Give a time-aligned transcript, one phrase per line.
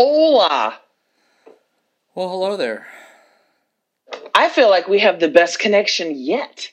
[0.00, 0.78] Hola.
[2.14, 2.86] Well, hello there.
[4.32, 6.70] I feel like we have the best connection yet.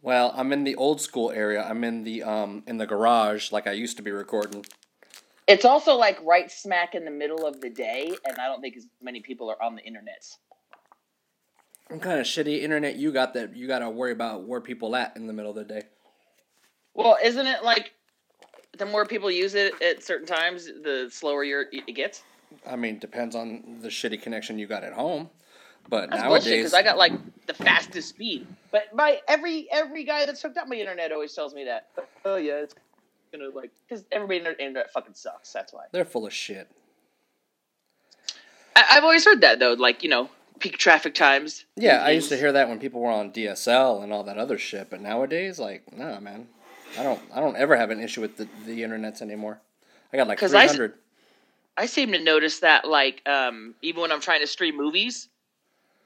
[0.00, 1.60] Well, I'm in the old school area.
[1.68, 4.64] I'm in the um in the garage like I used to be recording.
[5.48, 8.76] It's also like right smack in the middle of the day, and I don't think
[8.76, 10.24] as many people are on the internet.
[11.88, 14.94] What kind of shitty internet you got that you got to worry about where people
[14.94, 15.82] at in the middle of the day?
[16.94, 17.92] Well, isn't it like
[18.78, 22.22] the more people use it at certain times, the slower your it gets?
[22.66, 25.30] I mean, depends on the shitty connection you got at home.
[25.88, 27.12] But That's nowadays, because I got like
[27.46, 28.46] the fastest speed.
[28.72, 31.88] But my every every guy that's hooked up my internet always tells me that.
[32.24, 32.74] Oh yeah, it's
[33.30, 35.52] gonna like because everybody in the internet fucking sucks.
[35.52, 35.84] That's why.
[35.92, 36.68] they're full of shit.
[38.74, 39.74] I, I've always heard that though.
[39.74, 40.28] Like you know,
[40.58, 41.64] peak traffic times.
[41.76, 44.58] Yeah, I used to hear that when people were on DSL and all that other
[44.58, 44.90] shit.
[44.90, 46.48] But nowadays, like, nah, man,
[46.98, 49.60] I don't, I don't ever have an issue with the the internets anymore.
[50.12, 50.58] I got like three hundred.
[50.58, 50.94] I s- hundred.
[51.76, 55.28] I seem to notice that like um even when I'm trying to stream movies,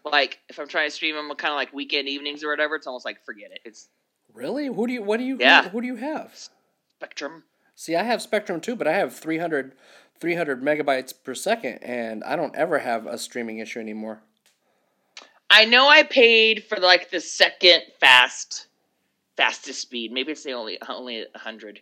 [0.05, 2.87] like if I'm trying to stream them kind of like weekend evenings or whatever, it's
[2.87, 3.61] almost like forget it.
[3.65, 3.89] It's
[4.35, 4.67] Really?
[4.67, 5.03] Who do you?
[5.03, 5.37] What do you?
[5.39, 5.65] Yeah.
[5.65, 6.33] Who, who do you have?
[6.97, 7.45] Spectrum.
[7.75, 9.73] See, I have Spectrum too, but I have 300,
[10.19, 14.23] 300 megabytes per second, and I don't ever have a streaming issue anymore.
[15.49, 18.69] I know I paid for like the second fast
[19.37, 20.13] fastest speed.
[20.13, 21.81] Maybe it's the only only hundred.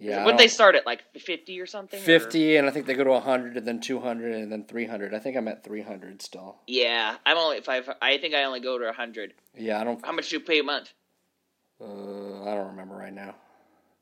[0.00, 1.98] Yeah, Would they start at like fifty or something?
[1.98, 5.12] or- 50, and I think they go to 100, and then 200, and then 300.
[5.12, 6.56] I think I'm at 300 still.
[6.68, 7.88] Yeah, I'm only five.
[8.00, 9.34] I think I only go to hundred.
[9.56, 10.04] Yeah, I don't.
[10.06, 10.92] How much do you pay a month?
[11.80, 13.34] Uh, I don't remember right now.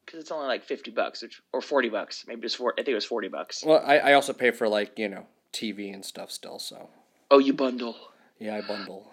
[0.04, 2.24] Because it's only like fifty bucks which, or forty bucks.
[2.28, 2.74] Maybe it's four.
[2.74, 3.64] I think it was forty bucks.
[3.64, 6.58] Well, I, I also pay for like you know TV and stuff still.
[6.58, 6.90] So
[7.30, 7.96] Oh, you bundle.
[8.38, 9.10] yeah, I bundle.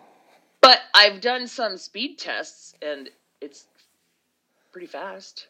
[0.61, 3.09] But I've done some speed tests, and
[3.41, 3.65] it's
[4.71, 5.47] pretty fast.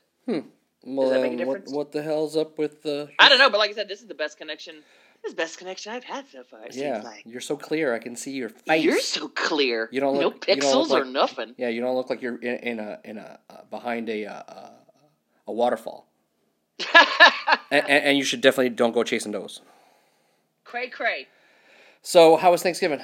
[0.85, 3.09] Well, that make a then what what the hell's up with the?
[3.19, 4.75] I don't know, but like I said, this is the best connection.
[5.21, 6.65] This is the best connection I've had so far.
[6.65, 7.23] It Yeah, seems like.
[7.25, 7.93] you're so clear.
[7.95, 8.83] I can see your face.
[8.83, 9.87] You're so clear.
[9.91, 11.55] You don't no look- don't pixels look or nothing.
[11.57, 14.33] Yeah, you don't look like you're in, in a in a uh, behind a uh,
[14.47, 14.69] uh,
[15.47, 16.07] a waterfall.
[17.71, 19.61] and, and, and you should definitely don't go chasing those.
[20.65, 21.27] cray cray.
[22.01, 22.99] So, how was Thanksgiving?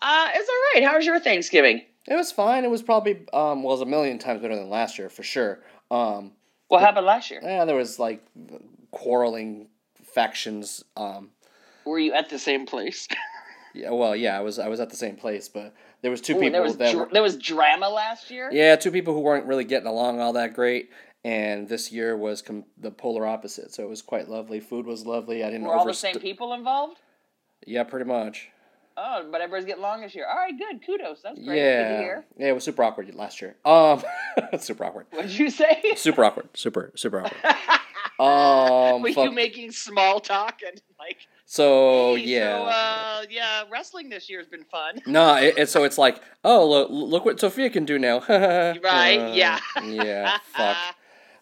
[0.00, 0.84] Uh, it's all right.
[0.88, 1.82] How was your Thanksgiving?
[2.06, 2.64] It was fine.
[2.64, 5.22] It was probably um, well, it was a million times better than last year for
[5.22, 5.60] sure.
[5.90, 6.32] Um,
[6.68, 7.40] What happened last year?
[7.42, 8.24] yeah, there was like
[8.90, 9.68] quarreling
[10.02, 10.84] factions.
[10.96, 11.30] Um,
[11.84, 13.08] Were you at the same place?
[13.74, 16.34] yeah, well, yeah, I was I was at the same place, but there was two
[16.36, 18.50] Ooh, people there was that dr- were, there was drama last year.
[18.52, 20.90] yeah, two people who weren't really getting along all that great.
[21.24, 24.60] And this year was com- the polar opposite, so it was quite lovely.
[24.60, 25.42] Food was lovely.
[25.42, 26.98] I didn't Were all the same people involved?
[27.66, 28.50] Yeah, pretty much.
[29.00, 30.26] Oh, but everybody's getting along this year.
[30.28, 30.84] All right, good.
[30.84, 31.20] Kudos.
[31.22, 31.56] That's great.
[31.56, 32.24] Yeah, hear.
[32.36, 33.54] yeah, it was super awkward last year.
[33.64, 34.02] Um,
[34.58, 35.06] super awkward.
[35.10, 35.80] What did you say?
[35.94, 36.48] Super awkward.
[36.54, 37.54] Super super awkward.
[38.20, 39.26] Um, Were fuck.
[39.26, 41.18] you making small talk and like?
[41.44, 42.58] so hey, yeah.
[42.58, 45.00] So, uh, yeah, wrestling this year has been fun.
[45.06, 48.18] No, it, it, so it's like, oh, look, look what Sophia can do now.
[48.28, 49.60] Right, Uh, yeah.
[49.84, 50.38] yeah.
[50.52, 50.76] Fuck.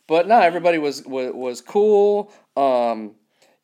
[0.06, 2.31] But no, everybody was was, was cool.
[2.59, 3.15] Um,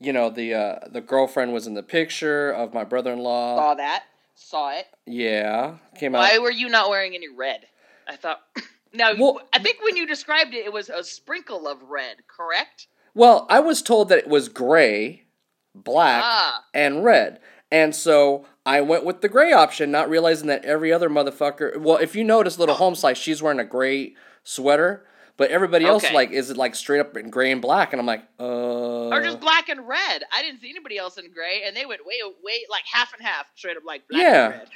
[0.02, 3.56] you know, the uh, the girlfriend was in the picture of my brother in law.
[3.56, 4.04] Saw that.
[4.34, 4.86] Saw it.
[5.06, 6.18] Yeah, came out.
[6.20, 7.66] Why were you not wearing any red?
[8.08, 8.40] I thought.
[8.94, 12.88] Now, Well- I think when you described it, it was a sprinkle of red, correct?
[13.14, 15.22] Well, I was told that it was gray,
[15.74, 16.64] black, Ah.
[16.74, 17.40] and red.
[17.70, 21.78] And so I went with the gray option, not realizing that every other motherfucker.
[21.78, 24.14] Well, if you notice, little home slice, she's wearing a gray
[24.44, 25.06] sweater,
[25.42, 26.14] but everybody else Okay.
[26.14, 29.08] like is it like straight up in gray and black, and I'm like, uh.
[29.08, 30.22] Or just black and red.
[30.32, 32.14] I didn't see anybody else in gray, and they went way,
[32.44, 34.44] way, like half and half, straight up like black Yeah.
[34.44, 34.68] and red.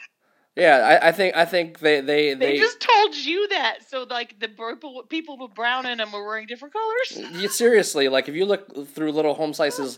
[0.56, 2.58] yeah, I, I think I think they they They, they.
[2.58, 6.48] just told you that, so like the people, people with brown in them were wearing
[6.48, 7.30] different colors.
[7.40, 9.96] Yeah, seriously, like if you look through little home slices,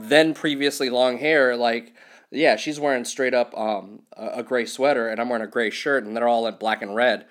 [0.00, 1.94] then previously long hair, like
[2.32, 5.70] yeah, she's wearing straight up um a, a gray sweater, and I'm wearing a gray
[5.70, 7.26] shirt, and they're all in black and red.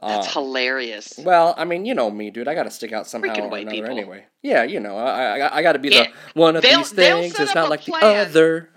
[0.00, 1.14] That's Uh, hilarious.
[1.18, 2.48] Well, I mean, you know me, dude.
[2.48, 3.90] I got to stick out somehow Freaking or another people.
[3.90, 4.24] anyway.
[4.42, 6.90] Yeah, you know, I I, I got to be Yeah, the one of they'll- these
[6.92, 7.38] things.
[7.38, 8.70] It's not like the other.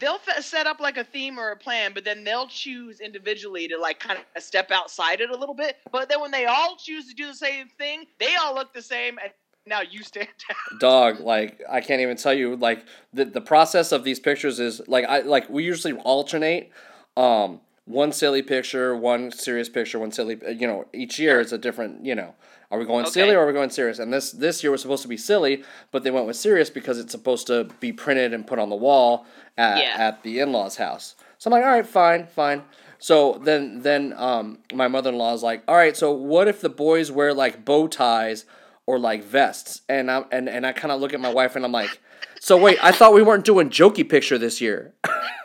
[0.00, 3.68] They'll f- set up like a theme or a plan, but then they'll choose individually
[3.68, 5.76] to like kind of step outside it a little bit.
[5.92, 8.82] But then when they all choose to do the same thing, they all look the
[8.82, 9.32] same, and
[9.66, 10.80] now you stand out.
[10.80, 12.56] Dog, like I can't even tell you.
[12.56, 16.70] Like the the process of these pictures is like I like we usually alternate.
[17.16, 20.38] Um, one silly picture, one serious picture, one silly.
[20.48, 22.04] You know, each year is a different.
[22.04, 22.34] You know,
[22.70, 23.98] are we going silly or are we going serious?
[23.98, 26.98] And this this year was supposed to be silly, but they went with serious because
[26.98, 29.26] it's supposed to be printed and put on the wall
[29.58, 29.94] at Yeah.
[29.98, 31.14] at the in law's house.
[31.38, 32.62] So I'm like, all right, fine, fine.
[32.98, 36.60] So then then um my mother in law is like, all right, so what if
[36.62, 38.46] the boys wear like bow ties
[38.86, 39.82] or like vests?
[39.90, 42.00] And I and and I kind of look at my wife and I'm like.
[42.40, 44.92] So wait, I thought we weren't doing jokey picture this year.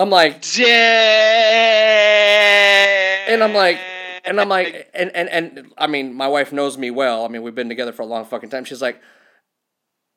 [0.00, 0.42] I'm like,
[3.28, 3.78] and I'm like,
[4.24, 7.26] and I'm like, and, and and I mean, my wife knows me well.
[7.26, 8.64] I mean, we've been together for a long fucking time.
[8.64, 8.98] She's like,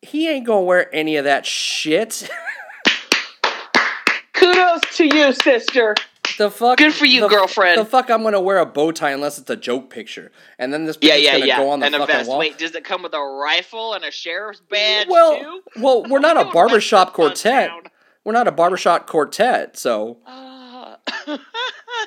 [0.01, 2.29] he ain't gonna wear any of that shit.
[4.33, 5.95] kudos to you, sister.
[6.37, 6.77] the fuck?
[6.77, 7.77] Good for you, the, girlfriend.
[7.77, 8.09] The fuck?
[8.09, 11.15] I'm gonna wear a bow tie unless it's a joke picture, and then this Yeah,
[11.15, 11.57] yeah, gonna yeah.
[11.57, 12.29] go on the and a fucking vest.
[12.29, 12.39] wall.
[12.39, 15.61] Wait, does it come with a rifle and a sheriff's badge well, too?
[15.81, 17.69] well, we're not a barbershop quartet.
[17.69, 17.91] Sundown.
[18.23, 20.97] We're not a barbershop quartet, so Ah.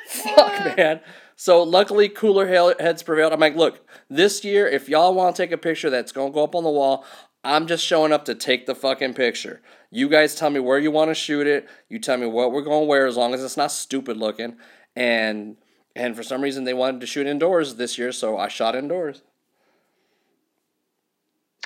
[0.08, 1.00] fuck, man.
[1.36, 3.32] So luckily, cooler heads prevailed.
[3.32, 6.44] I'm like, look, this year, if y'all want to take a picture that's gonna go
[6.44, 7.04] up on the wall,
[7.44, 9.60] I'm just showing up to take the fucking picture.
[9.90, 11.68] You guys tell me where you want to shoot it.
[11.88, 14.56] You tell me what we're gonna wear, as long as it's not stupid looking.
[14.94, 15.56] And
[15.94, 19.22] and for some reason, they wanted to shoot indoors this year, so I shot indoors.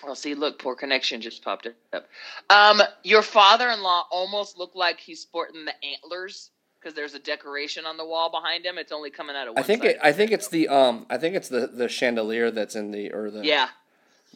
[0.04, 2.06] Oh, see, look, poor connection just popped up.
[2.48, 6.50] Um, your father-in-law almost looked like he's sporting the antlers
[6.80, 8.78] because there's a decoration on the wall behind him.
[8.78, 11.18] It's only coming out of one I think it, I think it's the um I
[11.18, 13.68] think it's the the chandelier that's in the or the yeah,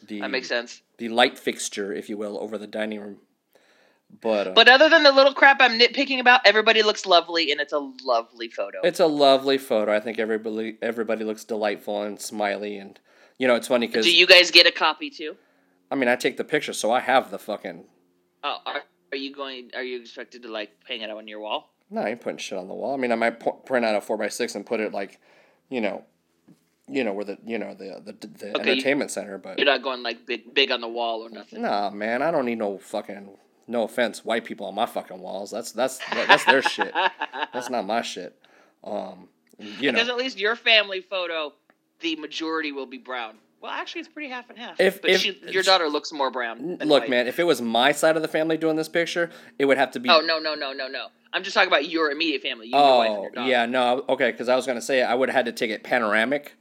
[0.07, 0.81] the that makes sense.
[0.97, 3.17] the light fixture, if you will, over the dining room.
[4.21, 7.59] But, uh, But other than the little crap I'm nitpicking about, everybody looks lovely, and
[7.59, 8.79] it's a lovely photo.
[8.83, 9.93] it's a lovely photo.
[9.93, 12.99] I think everybody everybody looks delightful and smiley, and
[13.39, 15.35] you know it's funny because Do you guys get a copy too?
[15.91, 17.85] I mean I take the picture, so I have the fucking.
[18.43, 19.71] Oh, are, are you going?
[19.75, 21.71] Are you expected to like hang it on your wall?
[21.89, 22.93] No, I ain't putting shit on the wall.
[22.93, 25.19] I mean I might print out a four x six and put it like,
[25.69, 26.03] you know,
[26.87, 29.65] you know where the you know the the, the Okay, you- entertainment center, but You're
[29.65, 31.61] not going like big, big on the wall or nothing.
[31.61, 33.37] Nah, man, I don't need no fucking.
[33.67, 35.49] No offense, white people on my fucking walls.
[35.49, 36.93] That's that's that's their shit.
[37.51, 38.39] That's not my shit.
[38.83, 41.51] Um, you Because know, at least your family photo,
[42.01, 43.37] the majority will be brown.
[43.65, 44.79] Well, actually, it's pretty half and half.
[44.79, 46.77] If- but if- she, your daughter looks more brown.
[46.77, 47.09] than look, white.
[47.09, 49.89] man, if it was my side of the family doing this picture, it would have
[49.91, 50.07] to be.
[50.07, 51.07] Oh no, no, no, no, no.
[51.33, 52.67] I'm just talking about your immediate family.
[52.67, 55.15] You, your wife, and Oh, your yeah, no, okay, because I was gonna say I
[55.15, 56.53] would have had to take it panoramic,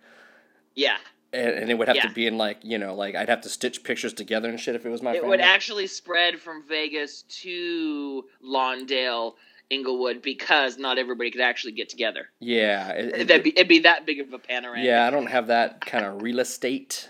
[0.74, 0.96] yeah.
[1.34, 2.08] and, and it would have Yeah.
[2.08, 4.74] to be in like you know, like I'd have to stitch pictures together and shit
[4.74, 5.28] if it was my It family.
[5.28, 9.34] would actually spread from Vegas to Lawndale,
[9.70, 12.28] Inglewood, because not everybody could actually get together.
[12.40, 14.84] yeah, it- That'd be, it'd be that big of a panorama.
[14.84, 17.08] yeah, I don't have that kind of real estate.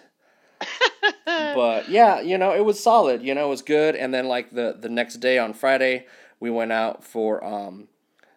[1.26, 3.22] but yeah, you know, it was solid.
[3.22, 3.96] You know, it was good.
[3.96, 6.06] And then like the the next day on Friday,
[6.40, 7.88] we went out for um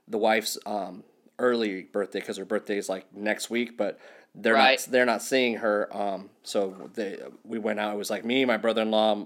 [0.08, 1.04] the wife's um
[1.40, 4.00] early birthday because her birthday is like next week, but
[4.36, 4.80] they're Right.
[4.80, 5.88] not they're not seeing her.
[5.96, 7.94] Um, so they we went out.
[7.94, 9.26] It was like me, my brother in law.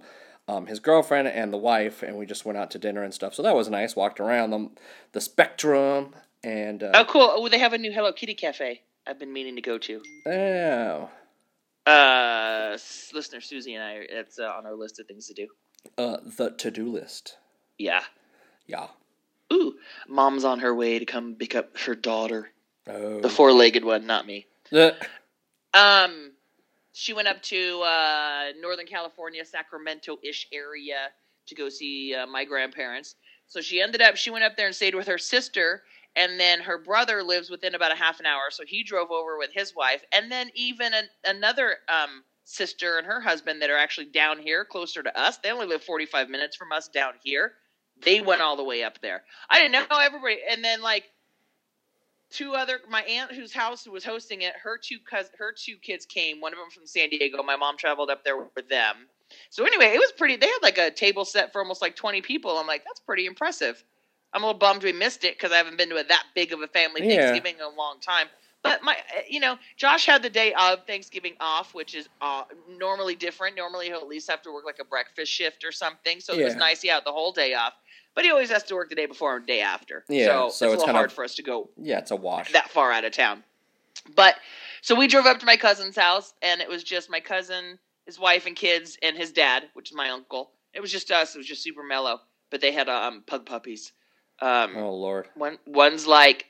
[0.52, 3.34] Um, his girlfriend and the wife, and we just went out to dinner and stuff.
[3.34, 3.96] So that was nice.
[3.96, 4.70] Walked around the,
[5.14, 6.14] the Spectrum,
[6.44, 7.32] and uh, Oh, cool.
[7.34, 8.82] Oh, they have a new Hello Kitty cafe.
[9.08, 10.02] I've been meaning to go to.
[10.28, 11.10] oh,
[11.92, 12.78] Uh,
[13.14, 15.48] listener Susie and I, it's uh, on our list of things to do.
[15.98, 17.38] uh, the to do list.
[17.78, 18.02] Yeah.
[18.68, 18.88] Yeah.
[19.54, 19.76] Ooh,
[20.08, 22.50] mom's on her way to come pick up her daughter,
[22.88, 23.20] Oh.
[23.22, 24.48] the four-legged one, not me.
[24.72, 24.92] Uh,
[25.74, 26.31] Um,
[27.02, 31.10] she went up to uh, Northern California, Sacramento-ish area
[31.48, 33.16] to go see uh, my grandparents.
[33.48, 35.82] So she ended up, she went up there and stayed with her sister,
[36.16, 39.40] and then her brother lives within about a half an hour, so he drove over
[39.40, 43.78] with his wife, and then even an, another um, sister and her husband that are
[43.78, 45.38] actually down here, closer to us.
[45.38, 47.54] They only live forty-five minutes from us down here.
[48.04, 49.24] They went all the way up there.
[49.50, 51.06] I didn't know everybody, and then like
[52.32, 56.06] two other my aunt whose house was hosting it her two cous her two kids
[56.06, 59.08] came one of them from san diego my mom traveled up there with them.
[59.50, 62.22] So anyway it was pretty they had like a table set for almost like 20
[62.22, 62.58] people.
[62.58, 63.84] I'm like that's pretty impressive.
[64.34, 66.54] I'm a little bummed we missed it because i haven't been to a, that big
[66.54, 67.10] of a family Yeah.
[67.10, 68.28] thanksgiving in a long time.
[68.64, 72.44] But my uh, you know josh had the day of thanksgiving off which is uh,
[72.70, 73.56] normally different.
[73.58, 76.20] Normally he'll at least have to work like a breakfast shift or something.
[76.22, 77.74] So it was nice he had the whole day off
[78.16, 80.46] but he always has to work the day before and day after Yeah, so, so
[80.46, 82.52] it's it's a little kind hard for us to go yeah, it's a wash.
[82.54, 83.44] that far out of town.
[84.16, 84.36] But
[84.82, 88.18] so we drove up to my cousin's house, and it was just my cousin, his
[88.20, 90.52] wife, and kids, and his dad, which is my uncle.
[90.74, 91.36] It was just us.
[91.36, 92.20] It was just super mellow.
[92.50, 93.94] But they had um, pug puppies.
[94.42, 95.28] Um, oh lord.
[95.36, 96.46] one one's like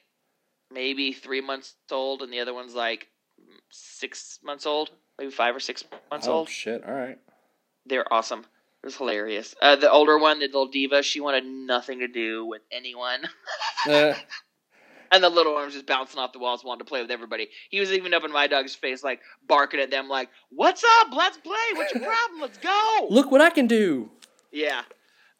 [0.71, 3.07] maybe three months old, and the other one's like
[3.69, 6.49] six months old, maybe five or six months Oh old.
[6.49, 6.83] shit.
[6.85, 7.19] All right.
[7.85, 8.45] They're awesome.
[8.83, 9.53] It was hilarious.
[9.61, 13.21] Uh, the older one, the little diva, she wanted nothing to do with anyone.
[13.89, 14.13] Uh,
[15.11, 17.50] And the little one was just bouncing off the walls, wanting to play with everybody.
[17.69, 21.07] He was even up in my dog's face, like barking at them, like, "What's up?
[21.11, 21.55] Let's play.
[21.73, 22.39] What's your problem?
[22.41, 24.09] Let's go." look what I can do.
[24.51, 24.83] Yeah,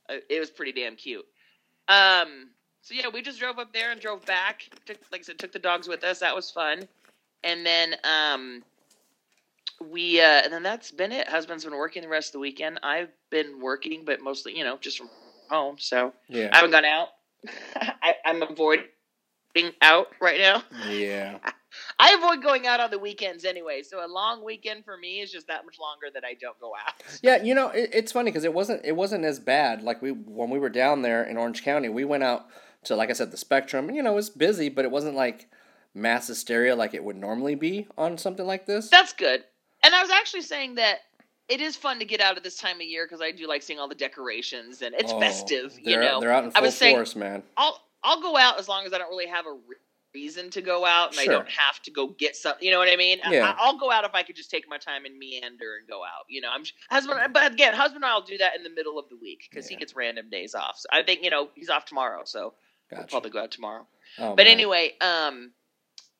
[0.10, 1.24] Uh, it was pretty damn cute.
[1.88, 2.50] Um,
[2.82, 4.64] so yeah, we just drove up there and drove back.
[4.86, 6.20] Took, like I said, took the dogs with us.
[6.20, 6.88] That was fun.
[7.44, 8.64] And then um,
[9.90, 11.28] we uh, and then that's been it.
[11.28, 12.80] Husband's been working the rest of the weekend.
[12.84, 15.10] I've been working, but mostly you know just from
[15.50, 15.76] home.
[15.80, 16.50] So yeah.
[16.52, 17.10] I haven't gone out.
[17.76, 18.86] I, I'm avoiding
[19.82, 20.64] out right now.
[20.90, 21.38] Yeah.
[22.00, 23.82] I avoid going out on the weekends anyway.
[23.84, 26.74] So a long weekend for me is just that much longer that I don't go
[26.76, 26.94] out.
[27.22, 29.84] Yeah, you know, it, it's funny because it wasn't it wasn't as bad.
[29.84, 32.48] Like we when we were down there in Orange County, we went out
[32.86, 33.88] to like I said the Spectrum.
[33.88, 35.50] and, You know, it was busy, but it wasn't like
[35.94, 38.90] mass hysteria like it would normally be on something like this.
[38.90, 39.44] That's good.
[39.84, 41.00] And I was actually saying that
[41.50, 43.62] it is fun to get out at this time of year because I do like
[43.62, 45.78] seeing all the decorations and it's Oh, festive.
[45.82, 47.44] You know, they're out in I full was saying- force, man.
[47.58, 49.76] I'll I'll go out as long as I don't really have a re-
[50.14, 51.34] reason to go out and Sure.
[51.34, 52.66] I don't have to go get something.
[52.66, 53.20] You know what I mean?
[53.24, 53.56] I- Yeah.
[53.58, 56.04] I, will go out if I could just take my time and meander and go
[56.04, 56.26] out.
[56.28, 59.08] You know, I'm husband, but again, husband and I'll do that in the middle of
[59.10, 59.76] the week because Yeah.
[59.78, 60.80] he gets random days off.
[60.80, 62.54] So I think you know he's off tomorrow, so
[62.92, 63.88] we'll probably go out tomorrow.
[64.20, 64.48] Oh, But man.
[64.48, 65.54] anyway, um,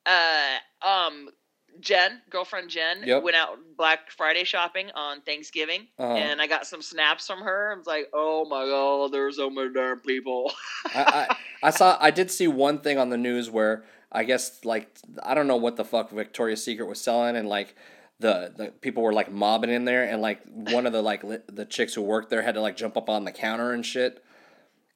[0.06, 1.28] uh, um,
[1.80, 3.22] Jen, girlfriend Jen, Yep.
[3.22, 6.14] went out Black Friday shopping on Thanksgiving, Uh-huh.
[6.14, 7.72] and I got some snaps from her.
[7.74, 10.52] I was like, "Oh my god, there's so many damn people."
[10.94, 14.64] I, I I saw I did see one thing on the news where I guess
[14.64, 14.90] like
[15.22, 17.74] I don't know what the fuck Victoria's Secret was selling and like
[18.20, 21.38] the, the people were like mobbing in there and like one of the like li-
[21.48, 24.22] the chicks who worked there had to like jump up on the counter and shit.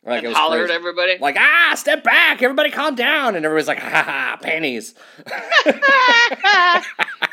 [0.06, 1.18] Like and holler at everybody.
[1.18, 4.94] Like ah, step back, everybody calm down, and everybody's like ha ha pennies.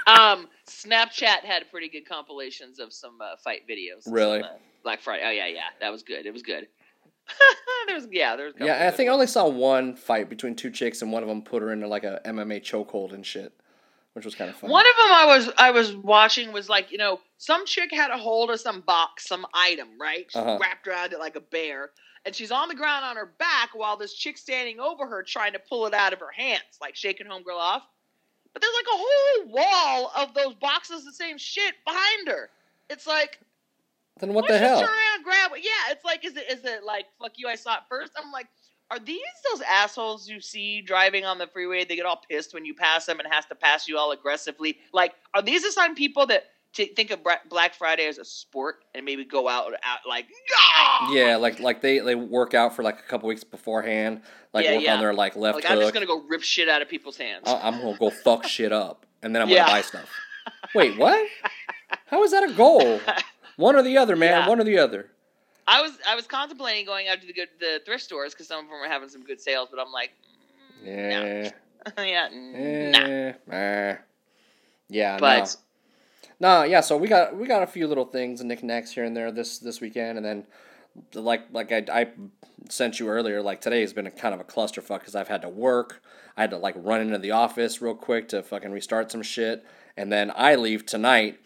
[0.08, 4.04] um, Snapchat had pretty good compilations of some uh, fight videos.
[4.08, 4.42] Really?
[4.42, 5.24] some, uh, Black Friday.
[5.26, 6.26] Oh yeah, yeah, that was good.
[6.26, 6.68] It was good.
[7.88, 8.56] there was yeah, there was.
[8.60, 11.42] Yeah, I think I only saw one fight between two chicks and one of them
[11.42, 13.54] put her into like a MMA chokehold and shit,
[14.14, 14.70] which was kind of fun.
[14.70, 18.12] One of them I was I was watching was like you know some chick had
[18.12, 20.58] a hold of some box some item right she Uh-huh.
[20.62, 21.92] wrapped around it like a bear
[22.26, 25.54] and she's on the ground on her back while this chick standing over her trying
[25.54, 27.84] to pull it out of her hands like shaking homegirl off
[28.54, 32.50] but there's like a whole wall of those boxes the same shit behind her
[32.90, 33.40] it's like
[34.20, 34.80] then what the hell?
[34.80, 37.56] turn around grab it yeah it's like is it is it like fuck you I
[37.56, 38.48] saw it first I'm like
[38.92, 41.84] are these those assholes you see driving on the freeway?
[41.84, 44.78] They get all pissed when you pass them and has to pass you all aggressively.
[44.92, 49.06] Like, are these the sign people that think of Black Friday as a sport and
[49.06, 53.00] maybe go out, out like, "Gah!" Yeah, like like they they work out for like
[53.00, 54.22] a couple weeks beforehand,
[54.54, 54.94] like Yeah, work yeah.
[54.96, 55.72] on their like left like hook.
[55.74, 57.44] I'm just gonna go rip shit out of people's hands.
[57.48, 59.60] I- I'm gonna go fuck shit up, and then I'm Yeah.
[59.66, 60.10] gonna buy stuff.
[60.76, 61.28] Wait, what?
[62.08, 63.00] How is that a goal?
[63.58, 64.42] One or the other, man.
[64.42, 64.48] Yeah.
[64.50, 65.10] One or the other.
[65.68, 68.66] I was I was contemplating going out to the good the thrift stores because some
[68.66, 70.12] of them were having some good sales, but I'm like,
[70.84, 71.50] Yeah.
[71.98, 73.00] yeah, mm, nah.
[73.54, 73.96] Eh, eh.
[74.90, 75.18] Yeah.
[75.20, 75.46] But no.
[76.44, 76.82] No, yeah.
[76.82, 79.60] So we got we got a few little things and knickknacks here and there this
[79.60, 80.46] this weekend, and then
[81.16, 82.08] like like I, I
[82.70, 83.42] sent you earlier.
[83.42, 86.04] Like today has been a kind of a clusterfuck because I've had to work.
[86.36, 89.64] I had to like run into the office real quick to fucking restart some shit,
[89.96, 91.40] and then I leave tonight,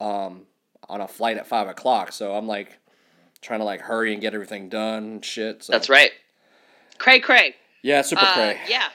[0.00, 0.46] um,
[0.88, 2.10] on a flight at five o'clock.
[2.12, 2.78] So I'm like
[3.42, 5.64] trying to like hurry and get everything done and shit.
[5.64, 6.12] So that's right.
[6.96, 7.56] Cray cray.
[7.82, 8.60] Yeah, super Uh, cray.
[8.70, 8.88] yeah.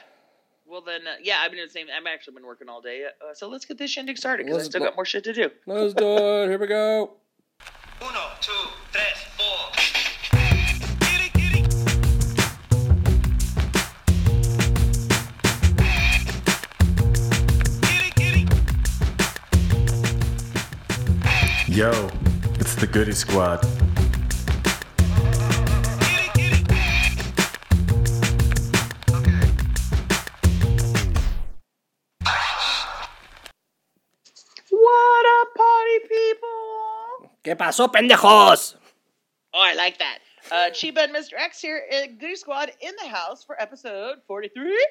[0.68, 1.86] Well then, uh, yeah, I've been doing the same.
[1.96, 4.64] I've actually been working all day, uh, so let's get this shindig started because I
[4.64, 4.86] still go.
[4.86, 5.48] got more shit to do.
[5.64, 6.48] Let's do it.
[6.48, 7.12] Here we go.
[8.02, 8.52] Uno, two,
[8.90, 9.44] tres, four.
[21.68, 22.10] Yo,
[22.58, 23.85] it's the Goody Squad.
[37.46, 38.74] ¿Qué pasó, pendejos?
[39.54, 40.18] Oh, I like that.
[40.50, 41.34] Uh, Cheeba and Mr.
[41.38, 44.84] X here at Goody Squad in the house for episode 43.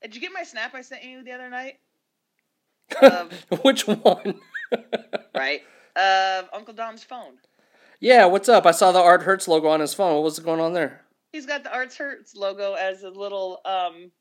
[0.00, 1.80] Did you get my snap I sent you the other night?
[3.02, 3.32] Of,
[3.64, 4.40] Which one?
[5.34, 5.62] right?
[5.96, 7.38] Of Uncle Dom's phone.
[7.98, 8.64] yeah, what's up?
[8.64, 10.14] I saw the Art Hurtz logo on his phone.
[10.14, 11.00] What was going on there?
[11.32, 14.12] He's got the Arts Hurtz logo as a little um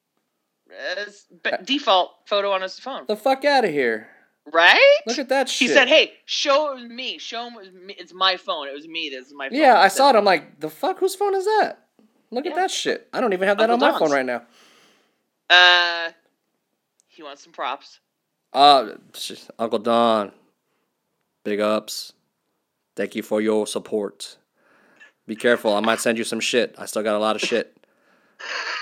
[0.97, 3.03] as b- default photo on his phone.
[3.07, 4.07] The fuck out of here.
[4.51, 4.99] Right?
[5.07, 5.69] Look at that shit.
[5.69, 7.17] He said, "Hey, show me.
[7.17, 7.95] Show him me.
[7.97, 8.67] it's my phone.
[8.67, 9.09] It was me.
[9.09, 10.15] This is my phone." Yeah, I saw it.
[10.15, 10.99] I'm like, the fuck?
[10.99, 11.85] Whose phone is that?
[12.29, 13.07] Look at that shit.
[13.13, 14.41] I don't even have that Uncle on my phone right now.
[15.49, 16.11] Uh,
[17.07, 17.99] he wants some props.
[18.51, 18.95] Uh,
[19.59, 20.31] Uncle Don.
[21.43, 22.13] Big ups.
[22.95, 24.37] Thank you for your support.
[25.25, 25.73] Be careful.
[25.73, 26.75] I might send you some shit.
[26.77, 27.77] I still got a lot of shit.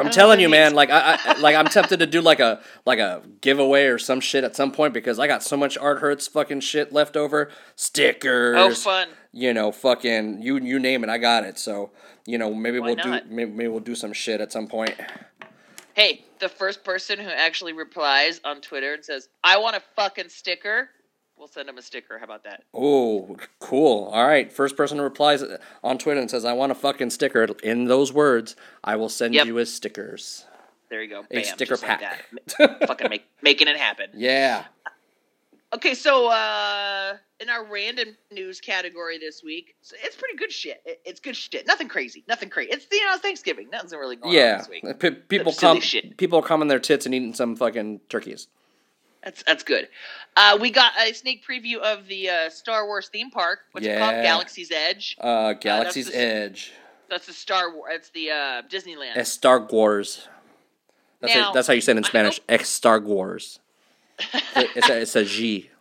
[0.00, 0.74] I'm don't telling you, man.
[0.74, 4.20] Like I, I, like I'm tempted to do like a like a giveaway or some
[4.20, 7.48] shit at some point because I got so much Art Hurtz fucking shit left over.
[7.50, 8.56] Oh, Stickers.
[8.58, 9.08] Oh, fun.
[9.32, 11.58] you know, fucking you you name it, I got it.
[11.58, 11.90] So
[12.26, 13.28] you know, maybe Why we'll not?
[13.28, 14.94] do maybe, maybe we'll do some shit at some point.
[15.94, 20.28] Hey, the first person who actually replies on Twitter and says, "I want a fucking
[20.28, 20.90] sticker,"
[21.40, 22.18] we'll send him a sticker.
[22.18, 22.62] How about that?
[22.72, 24.04] Oh, cool.
[24.12, 24.52] All right.
[24.52, 25.42] First person who replies
[25.82, 28.54] on Twitter and says, I want a fucking sticker in those words,
[28.84, 29.46] I will send Yep.
[29.46, 30.44] you as stickers.
[30.90, 31.24] There you go.
[31.30, 32.24] A sticker like pack.
[32.58, 32.86] that.
[32.86, 34.10] fucking make, making it happen.
[34.14, 34.64] Yeah.
[35.72, 40.82] Okay, so uh, in our random news category this week, it's pretty good shit.
[41.04, 41.64] It's good shit.
[41.66, 42.24] Nothing crazy.
[42.28, 42.72] Nothing crazy.
[42.72, 43.70] It's you know Thanksgiving.
[43.70, 44.58] Nothing's really going on Yeah.
[44.58, 44.98] this week.
[44.98, 45.80] P- people come
[46.16, 48.48] people come in their tits and eating some fucking turkeys.
[49.22, 49.88] That's that's good.
[50.36, 53.60] Uh, we got a sneak preview of the uh, Star Wars theme park.
[53.72, 54.12] What's it called?
[54.22, 55.16] Galaxy's Edge.
[55.20, 56.72] Uh, Galaxy's the- Edge.
[57.08, 57.90] That's the Star Wars.
[57.94, 59.16] It's the uh, Disneyland.
[59.16, 60.28] Es Star Wars.
[61.20, 62.36] That's, Now, it, that's how you say it in Spanish.
[62.38, 63.58] hope- Ex Star Wars.
[64.54, 65.70] it's, a, it's a G.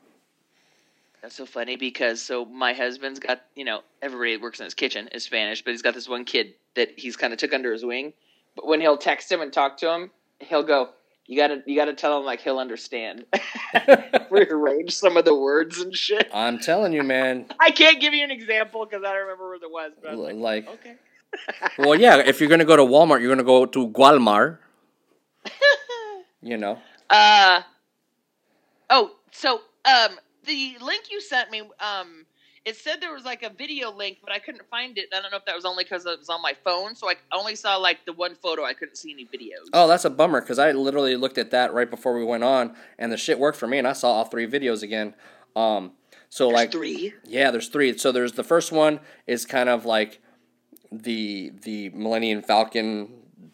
[1.21, 4.73] That's so funny because so my husband's got you know everybody that works in his
[4.73, 7.73] kitchen is Spanish, but he's got this one kid that he's kind of took under
[7.73, 8.13] his wing.
[8.55, 10.89] But when he'll text him and talk to him, he'll go,
[11.29, 13.25] "You gotta you gotta tell him like he'll understand."
[14.31, 16.27] Rearrange some of the words and shit.
[16.33, 17.45] I'm telling you, man.
[17.59, 19.91] I can't give you an example because I don't remember where it was.
[20.01, 20.95] But I was like, Like, okay.
[21.77, 22.17] well, yeah.
[22.17, 24.57] If you're gonna go to Walmart, you're gonna go to Gualmar.
[26.41, 26.79] You know.
[27.11, 27.61] Uh
[28.89, 32.25] oh, so um the link you sent me um
[32.69, 35.07] it said there was like a video link, but I couldn't find it.
[35.11, 37.15] I don't know if that was only because it was on my phone, so I
[37.31, 38.63] only saw like the one photo.
[38.63, 39.69] I couldn't see any videos.
[39.73, 42.75] Oh, that's a bummer because I literally looked at that right before we went on,
[42.99, 45.15] and the shit worked for me, and I saw all three videos again.
[45.55, 45.93] Um,
[46.29, 47.13] so There's like, three.
[47.25, 47.97] yeah, there's three.
[47.97, 50.21] So there's the first one is kind of like
[50.91, 53.09] the the Millennium Falcon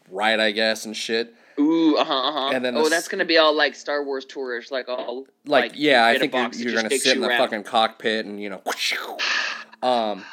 [0.10, 1.34] ride, I guess, and shit.
[1.60, 2.50] Ooh, uh huh, uh huh.
[2.54, 5.74] And then the oh, that's gonna be all like Star Wars tourish, like all Like,
[5.76, 7.40] yeah, I think you're, you're gonna sit in the around.
[7.40, 8.62] fucking cockpit and you know,
[9.84, 10.24] um,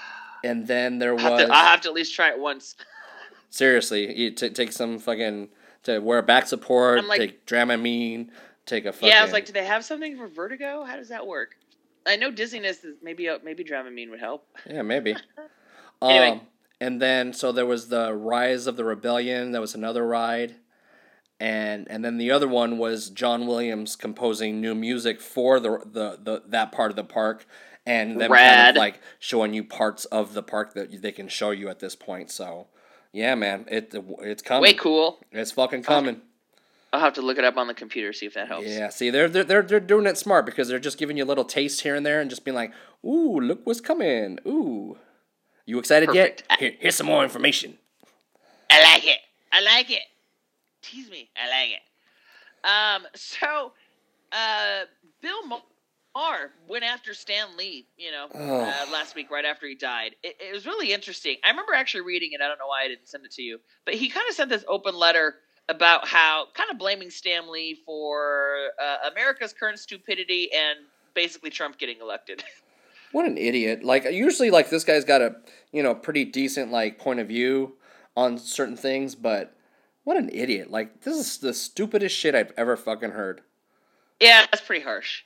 [0.45, 2.75] and then there I have, was to, I have to at least try it once.
[3.50, 5.49] seriously, you t- take some fucking
[5.85, 8.29] to wear back support, I'm like- take Dramamine,
[8.67, 10.85] take a fucking Yeah, I was like, do they have something for vertigo?
[10.85, 11.57] How does that work?
[12.05, 14.47] I know dizziness is maybe uh, maybe Dramamine would help.
[14.69, 15.17] Yeah, maybe.
[16.02, 16.31] Anyway.
[16.33, 16.41] Um,
[16.80, 19.52] and then so there was the Rise of the Rebellion.
[19.52, 20.56] That was another ride,
[21.43, 26.19] and and then the other one was John Williams composing new music for the the,
[26.23, 27.47] the that part of the park,
[27.85, 31.50] and then kind of like showing you parts of the park that they can show
[31.50, 32.31] you at this point.
[32.31, 32.69] So,
[33.13, 34.63] yeah, man, it it's coming.
[34.63, 35.19] Way cool.
[35.33, 36.23] It's fucking coming.
[36.93, 38.69] I'll have to look it up on the computer see if that helps.
[38.69, 41.26] Yeah, see, they're, they're they're they're doing it smart because they're just giving you a
[41.26, 42.71] little taste here and there and just being like,
[43.05, 44.39] "Ooh, look what's coming!
[44.47, 44.97] Ooh,
[45.67, 46.45] you excited Perfect.
[46.49, 46.61] yet?
[46.61, 47.78] Here, here's some more information."
[48.71, 49.19] I like it.
[49.50, 50.02] I like it.
[50.82, 51.30] Tease me.
[51.36, 51.82] I like it.
[52.64, 53.06] Um.
[53.14, 53.73] So,
[54.32, 54.84] uh,
[55.21, 57.86] Bill Maher went after Stan Lee.
[57.97, 58.60] You know, Oh.
[58.60, 60.16] uh, last week right after he died.
[60.23, 61.36] It, it was really interesting.
[61.45, 62.40] I remember actually reading it.
[62.40, 64.50] I don't know why I didn't send it to you, but he kind of sent
[64.50, 65.36] this open letter
[65.68, 70.80] about how kind of blaming Stan Lee for uh, America's current stupidity and
[71.14, 72.42] basically Trump getting elected.
[73.12, 73.84] What an idiot!
[73.84, 75.36] Like usually, like this guy's got a
[75.71, 77.75] you know pretty decent like point of view
[78.16, 79.54] on certain things, but
[80.04, 80.71] what an idiot!
[80.71, 83.43] Like this is the stupidest shit I've ever fucking heard.
[84.21, 85.23] yeah, that's pretty harsh.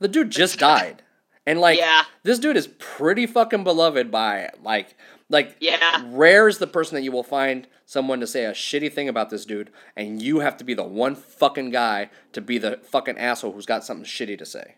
[0.00, 1.02] The dude just died,
[1.46, 2.02] and like Yeah.
[2.22, 4.96] this dude is pretty fucking beloved by like
[5.28, 6.02] like Yeah.
[6.06, 9.30] rare is the person that you will find someone to say a shitty thing about
[9.30, 13.18] this dude, and you have to be the one fucking guy to be the fucking
[13.18, 14.74] asshole who's got something shitty to say.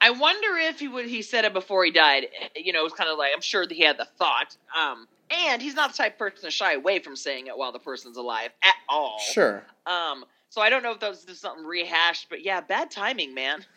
[0.00, 2.26] I wonder if he would he said it before he died.
[2.56, 4.56] You know, it was kind of like I'm sure that he had the thought.
[4.78, 7.72] Um, and he's not the type of person to shy away from saying it while
[7.72, 9.18] the person's alive at all.
[9.32, 9.64] Sure.
[9.86, 13.34] Um, so I don't know if that was just something rehashed, but yeah, bad timing,
[13.34, 13.64] man.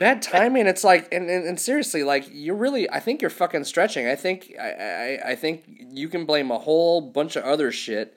[0.00, 0.66] Bad timing.
[0.66, 2.90] It's like, and, and, and seriously, like you're really.
[2.90, 4.08] I think you're fucking stretching.
[4.08, 8.16] I think I, I I think you can blame a whole bunch of other shit,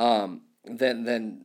[0.00, 1.44] um, than than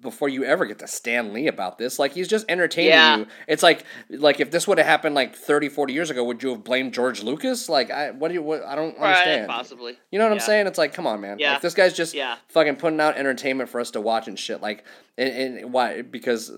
[0.00, 1.98] before you ever get to Stan Lee about this.
[1.98, 3.16] Like he's just entertaining Yeah.
[3.18, 3.26] you.
[3.46, 6.50] It's like like if this would have happened like 30, 40 years ago, would you
[6.50, 7.68] have blamed George Lucas?
[7.68, 9.48] Like I what do you what I don't understand.
[9.48, 9.98] Possibly.
[10.10, 10.66] You know what I'm saying?
[10.66, 11.38] It's like, come on, man.
[11.38, 11.52] Yeah.
[11.52, 12.36] Like this guy's just Yeah.
[12.48, 14.60] fucking putting out entertainment for us to watch and shit.
[14.60, 14.84] Like,
[15.18, 16.02] and, and why?
[16.02, 16.50] Because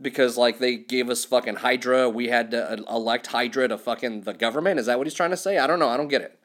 [0.00, 4.22] because like they gave us fucking Hydra, we had to uh, elect Hydra to fucking
[4.22, 4.78] the government.
[4.80, 5.58] Is that what he's trying to say?
[5.58, 5.88] I don't know.
[5.88, 6.38] I don't get it.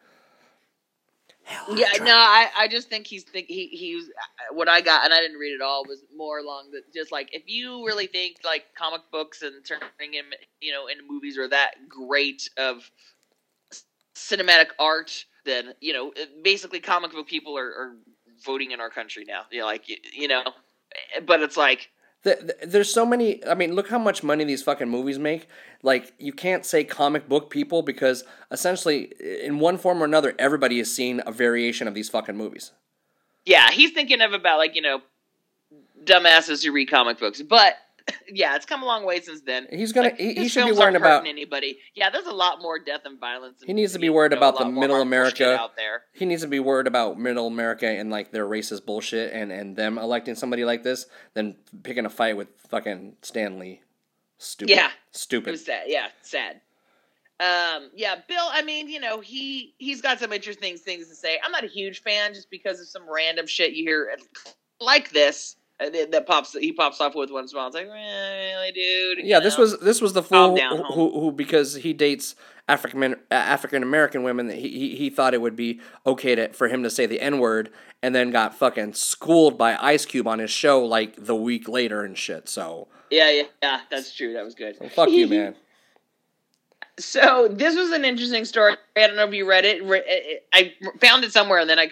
[1.68, 4.10] Yeah, no, I, I just think he's think he he was
[4.52, 5.84] what I got, and I didn't read it all.
[5.88, 10.14] Was more along the just like if you really think like comic books and turning
[10.14, 10.26] him
[10.62, 12.90] you know into movies are that great of
[14.16, 17.96] cinematic art, then you know basically comic book people are, are
[18.46, 19.44] voting in our country now.
[19.52, 20.44] You know, like y- you know,
[21.26, 21.90] but it's like
[22.24, 23.46] Th- th- There's so many.
[23.46, 25.48] I mean, look how much money these fucking movies make.
[25.84, 30.78] Like, you can't say comic book people because essentially, in one form or another, everybody
[30.80, 32.72] has seen a variation of these fucking movies.
[33.46, 35.02] yeah, he's thinking of about like you know
[36.04, 37.42] dumbasses who read comic books.
[37.42, 37.76] But
[38.34, 39.68] yeah, it's come a long way since then.
[39.70, 40.10] He's gonna.
[40.10, 41.28] Like, he, he should be worrying about.
[41.28, 41.78] anybody.
[41.96, 43.62] Yeah, there's a lot more death and violence.
[43.66, 45.56] He needs to be worried about the middle America.
[45.56, 46.04] out there.
[46.14, 49.76] He needs to be worried about middle America and like their racist bullshit and and
[49.76, 53.82] them electing somebody like this than picking a fight with fucking Stan Lee.
[54.38, 54.72] Stupid.
[54.72, 54.88] Yeah.
[54.88, 55.52] It Stupid.
[55.52, 55.84] was sad.
[55.88, 56.62] Yeah, sad.
[57.42, 58.48] Um, yeah, Bill.
[58.52, 61.40] I mean, you know, he he's got some interesting things to say.
[61.44, 64.14] I'm not a huge fan just because of some random shit you hear
[64.82, 67.68] like this that, that pops he pops off with one a.
[67.68, 69.26] It's like, really, dude?
[69.26, 72.36] Yeah, this was this was the fool down, who, who, who because he dates
[72.68, 76.68] African African American women that he, he he thought it would be okay to for
[76.68, 80.40] him to say the N word and then got fucking schooled by Ice Cube on
[80.40, 82.50] his show like the week later and shit.
[82.50, 83.82] So yeah, yeah, yeah.
[83.90, 84.34] That's true.
[84.34, 84.78] That was good.
[84.92, 85.56] fuck you, man.
[87.00, 88.76] So this was an interesting story.
[88.98, 90.44] I don't know if you read it.
[90.52, 91.90] I found it somewhere, and then I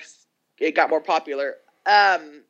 [0.60, 1.56] it got more popular.
[1.86, 2.44] Um,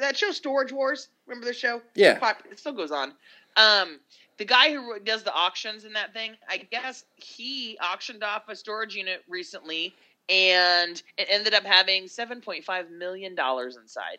[0.00, 1.08] that show Storage Wars.
[1.26, 1.80] Remember the show?
[1.94, 2.18] Yeah.
[2.50, 3.12] It still goes on.
[3.56, 4.00] Um,
[4.38, 8.56] the guy who does the auctions in that thing, I guess he auctioned off a
[8.56, 9.94] storage unit recently,
[10.28, 14.18] and it ended up having seven point five million dollars inside.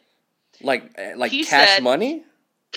[0.61, 2.23] Like eh, like He cash said- money.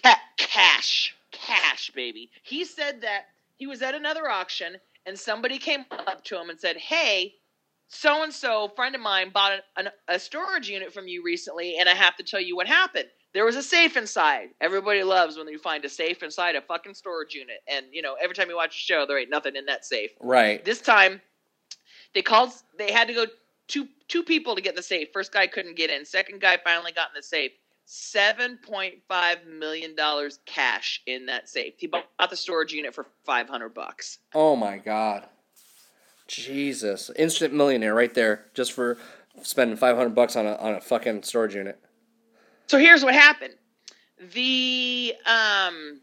[0.02, 2.30] Ca- cash, cash, baby.
[2.42, 3.26] He said that
[3.56, 4.76] he was at another auction
[5.06, 7.34] and somebody came up to him and said, "Hey,
[7.90, 11.76] so and so, friend of mine, bought an, an, a storage unit from you recently,
[11.78, 13.08] and I have to tell you what happened.
[13.34, 14.50] There was a safe inside.
[14.60, 18.14] Everybody loves when you find a safe inside a fucking storage unit, and you know
[18.22, 20.12] every time you watch a show, there ain't nothing in that safe.
[20.20, 20.64] Right.
[20.64, 21.20] This time,
[22.14, 22.52] they called.
[22.78, 23.26] They had to go
[23.66, 25.08] two two people to get the safe.
[25.12, 26.04] First guy couldn't get in.
[26.04, 27.50] Second guy finally got in the safe.
[27.86, 31.74] Seven point five million dollars cash in that safe.
[31.76, 34.18] He bought the storage unit for five hundred bucks.
[34.32, 35.26] Oh my god.
[36.30, 37.10] Jesus.
[37.16, 38.96] Instant millionaire right there just for
[39.42, 41.78] spending 500 bucks on a on a fucking storage unit.
[42.68, 43.54] So here's what happened.
[44.32, 46.00] The um,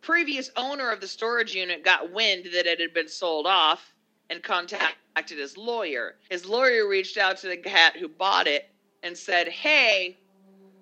[0.00, 3.92] previous owner of the storage unit got wind that it had been sold off
[4.28, 6.14] and contacted his lawyer.
[6.30, 8.70] His lawyer reached out to the cat who bought it
[9.02, 10.18] and said, "Hey,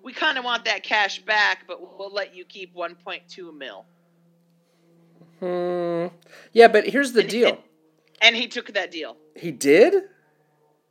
[0.03, 3.85] we kind of want that cash back, but we'll let you keep 1.2 mil."
[5.39, 6.13] Hmm.
[6.53, 7.49] Yeah, but here's the And- deal.
[7.49, 7.57] and-
[8.21, 9.17] And he took that deal.
[9.35, 10.03] He did?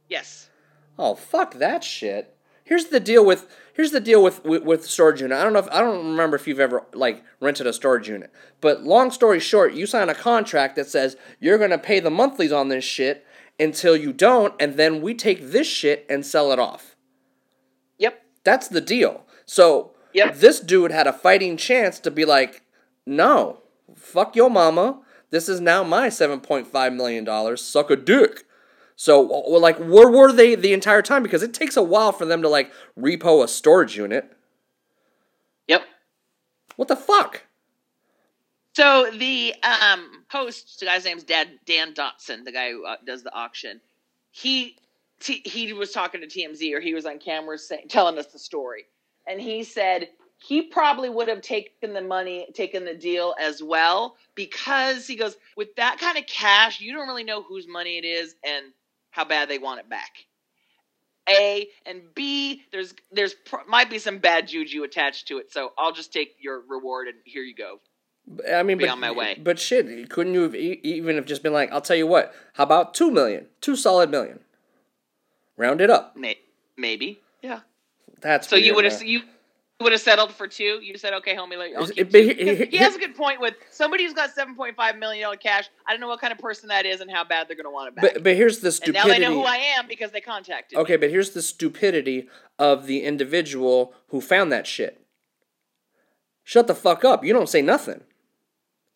[0.09, 0.49] Yes.
[0.99, 2.35] Oh fuck that shit.
[2.65, 5.39] Here's the deal with here's the deal with, with with storage unit.
[5.39, 8.33] I don't know if I don't remember if you've ever like rented a storage unit.
[8.61, 12.53] But long story short, you sign a contract that says you're gonna pay the monthlies
[12.53, 13.25] on this shit
[13.61, 16.95] until you don't, and then we take this shit and sell it off.
[17.99, 18.23] Yep.
[18.45, 19.25] That's the deal.
[19.47, 20.37] So Yep.
[20.37, 22.63] this dude had a fighting chance to be like,
[23.05, 23.63] no,
[23.95, 25.01] fuck your mama.
[25.31, 27.63] This is now my seven point five million dollars.
[27.63, 28.45] Suck a dick.
[28.97, 31.23] So, like, where were they the entire time?
[31.23, 34.33] Because it takes a while for them to like repo a storage unit.
[35.69, 35.83] Yep.
[36.75, 37.45] What the fuck?
[38.75, 43.23] So the um, host, the guy's name's Dan, Dan Dotson, the guy who uh, does
[43.23, 43.81] the auction.
[44.31, 44.77] He
[45.21, 48.39] t- he was talking to TMZ, or he was on camera saying, telling us the
[48.39, 48.87] story,
[49.27, 50.09] and he said
[50.39, 55.37] he probably would have taken the money, taken the deal as well, because he goes
[55.57, 58.67] with that kind of cash, you don't really know whose money it is and
[59.11, 60.11] how bad they want it back.
[61.29, 65.73] A and B, there's there's pr- might be some bad juju attached to it, so
[65.77, 67.81] I'll just take your reward and here you go.
[68.51, 69.39] I mean, Be but, on my way.
[69.43, 72.35] but shit, couldn't you have e- even have just been like, I'll tell you what,
[72.55, 74.41] how about two million, two solid million,
[75.57, 76.17] round it up.
[76.17, 76.39] May-
[76.77, 77.61] maybe, yeah.
[78.21, 79.23] That's So you would have you
[79.81, 80.81] would have settled for two.
[80.83, 83.15] You said, okay, homie, like, I'll keep but two." he- he- he has a good
[83.15, 85.69] point with somebody who's got seven point five million dollar cash.
[85.87, 87.71] I don't know what kind of person that is and how bad they're going to
[87.71, 88.15] want it back.
[88.15, 89.11] But but here's the and now stupidity.
[89.11, 90.77] they know who I am because they contacted.
[90.77, 90.83] me.
[90.83, 95.01] Okay, but here's the stupidity of the individual who found that shit.
[96.43, 97.25] Shut the fuck up.
[97.25, 98.03] You don't say nothing.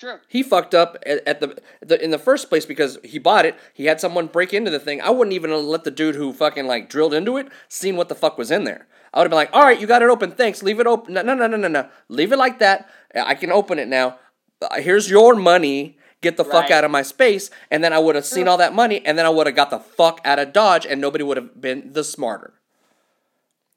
[0.00, 0.16] True.
[0.26, 3.54] He fucked up at, at the, the in the first place because he bought it.
[3.72, 5.00] He had someone break into the thing.
[5.00, 8.16] I wouldn't even let the dude who fucking like drilled into it seen what the
[8.16, 8.88] fuck was in there.
[9.12, 10.33] I would have been like, "All right, you got it open.
[10.33, 10.62] Thanks.
[10.62, 11.14] Leave it open.
[11.14, 11.88] No, no, no, no, no, no.
[12.09, 12.88] Leave it like that.
[13.14, 14.18] I can open it now.
[14.61, 15.98] Uh, Here's your money.
[16.20, 18.75] Get the fuck out of my space." And then I would have seen all that
[18.75, 21.37] money, and then I would have got the fuck out of Dodge, and nobody would
[21.37, 22.55] have been the smarter.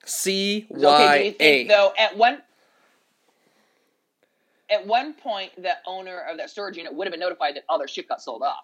[0.05, 2.41] C Okay, do you think though at one
[4.69, 7.77] at one point the owner of that storage unit would have been notified that all
[7.77, 8.63] their shit got sold off.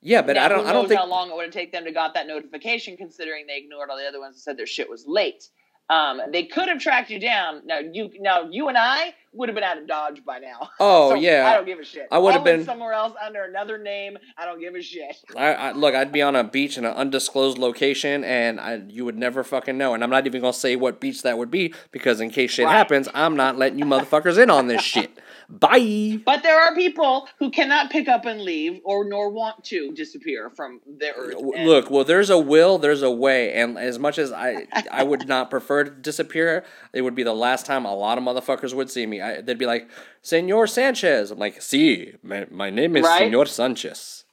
[0.00, 0.66] Yeah, but now, I don't.
[0.66, 1.00] I don't think.
[1.00, 3.96] how long it would have taken them to got that notification, considering they ignored all
[3.96, 5.48] the other ones and said their shit was late.
[5.90, 7.62] Um, they could have tracked you down.
[7.66, 10.70] Now you, now you and I would have been out of Dodge by now.
[10.80, 12.08] Oh So, yeah, I don't give a shit.
[12.10, 14.16] I would have been- somewhere else under another name.
[14.38, 15.16] I don't give a shit.
[15.36, 15.94] I, I look.
[15.94, 19.76] I'd be on a beach in an undisclosed location, and I you would never fucking
[19.76, 19.92] know.
[19.94, 22.64] And I'm not even gonna say what beach that would be because in case shit
[22.64, 22.72] Right.
[22.72, 25.10] happens, I'm not letting you motherfuckers in on this shit.
[25.48, 26.20] Bye.
[26.24, 30.50] But there are people who cannot pick up and leave, or nor want to disappear
[30.50, 31.34] from the earth.
[31.54, 35.02] and- Look, well, there's a will, there's a way, and as much as I, I
[35.02, 38.74] would not prefer to disappear, it would be the last time a lot of motherfuckers
[38.74, 39.20] would see me.
[39.20, 39.88] I, they'd be like,
[40.22, 43.18] "Senor Sanchez." I'm like, "See, my, my name is Right?
[43.20, 44.24] Senor Sanchez."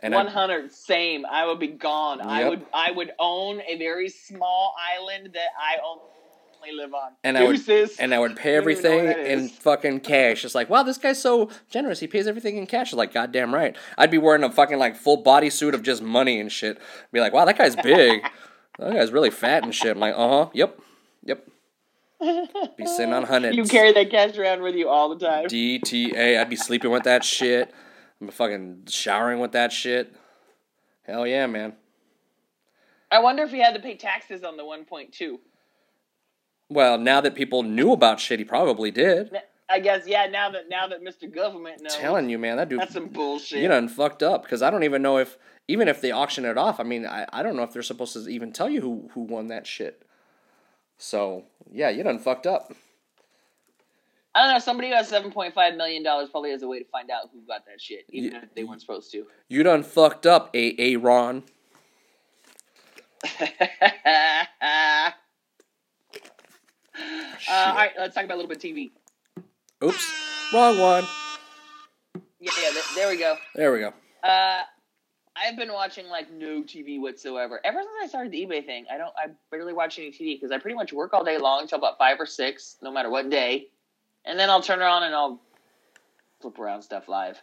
[0.00, 1.24] And I- One hundred, same.
[1.24, 2.20] I would be gone.
[2.20, 2.66] I would.
[2.74, 5.78] I would own a very small island that I
[6.66, 7.12] only live on.
[7.24, 7.60] and I would
[7.98, 10.44] and I would pay You don't even know everything in fucking cash.
[10.44, 12.00] It's like, wow, this guy's so generous.
[12.00, 12.92] He pays everything in cash.
[12.92, 13.76] Like, goddamn right.
[13.98, 16.78] I'd be wearing a fucking like full bodysuit of just money and shit.
[17.12, 18.22] Be like, wow, that guy's big.
[18.78, 19.92] that guy's really fat and shit.
[19.92, 20.78] I'm like, uh huh, yep,
[21.24, 21.46] yep.
[22.20, 23.56] Be sitting on hundreds.
[23.56, 25.46] you carry that cash around with you all the time.
[25.46, 26.40] DTA.
[26.40, 27.72] I'd be sleeping with that shit.
[28.20, 30.14] I'm fucking showering with that shit.
[31.02, 31.74] Hell yeah, man.
[33.10, 35.40] I wonder if he had to pay taxes on the one point two.
[36.68, 39.30] Well, now that people knew about shit, he probably did.
[39.68, 40.26] I guess yeah.
[40.26, 41.32] Now that now that Mr.
[41.32, 43.60] Government knows, Telling you, man, that dude that's some bullshit.
[43.62, 45.36] you done fucked up because I don't even know if
[45.68, 46.78] even if they auction it off.
[46.78, 49.22] I mean, I, I don't know if they're supposed to even tell you who who
[49.22, 50.02] won that shit.
[50.98, 52.72] So yeah, you done fucked up.
[54.36, 54.58] I don't know.
[54.60, 57.30] Somebody who has seven point five million dollars probably has a way to find out
[57.32, 58.42] who got that shit, even Yeah.
[58.44, 59.26] if they weren't supposed to.
[59.48, 61.42] You done fucked up, a a Ron.
[67.50, 68.90] uh, all right, let's talk about a little bit of TV.
[69.82, 70.12] Oops,
[70.52, 71.04] wrong one.
[72.40, 73.36] Yeah, yeah, th- there we go.
[73.54, 73.92] There we go.
[74.22, 74.62] Uh,
[75.36, 78.86] I've been watching like no TV whatsoever ever since I started the eBay thing.
[78.90, 79.12] I don't.
[79.16, 81.98] I barely watch any TV because I pretty much work all day long until about
[81.98, 83.68] five or six, no matter what day,
[84.24, 85.40] and then I'll turn it on and I'll
[86.40, 87.38] flip around stuff live.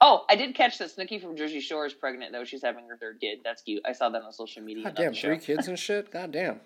[0.00, 2.44] Oh, I did catch that Snooki from Jersey Shore is pregnant though.
[2.44, 3.40] She's having her third kid.
[3.42, 3.82] That's cute.
[3.86, 4.84] I saw that on social media.
[4.84, 6.10] God damn, three kids and shit.
[6.10, 6.60] God damn.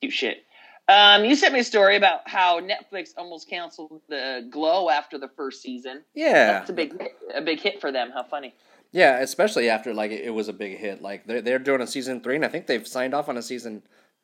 [0.00, 0.44] Cute shit.
[0.90, 5.28] Um, you sent me a story about how Netflix almost canceled the Glow after the
[5.28, 6.02] first season.
[6.14, 8.10] Yeah, That's a big, hit- a big hit for them.
[8.12, 8.54] How funny.
[8.90, 9.20] yeah.
[9.20, 11.00] Especially after like it, it was a big hit.
[11.00, 13.42] Like they're they're doing a season three, and I think they've signed off on a
[13.42, 13.82] season.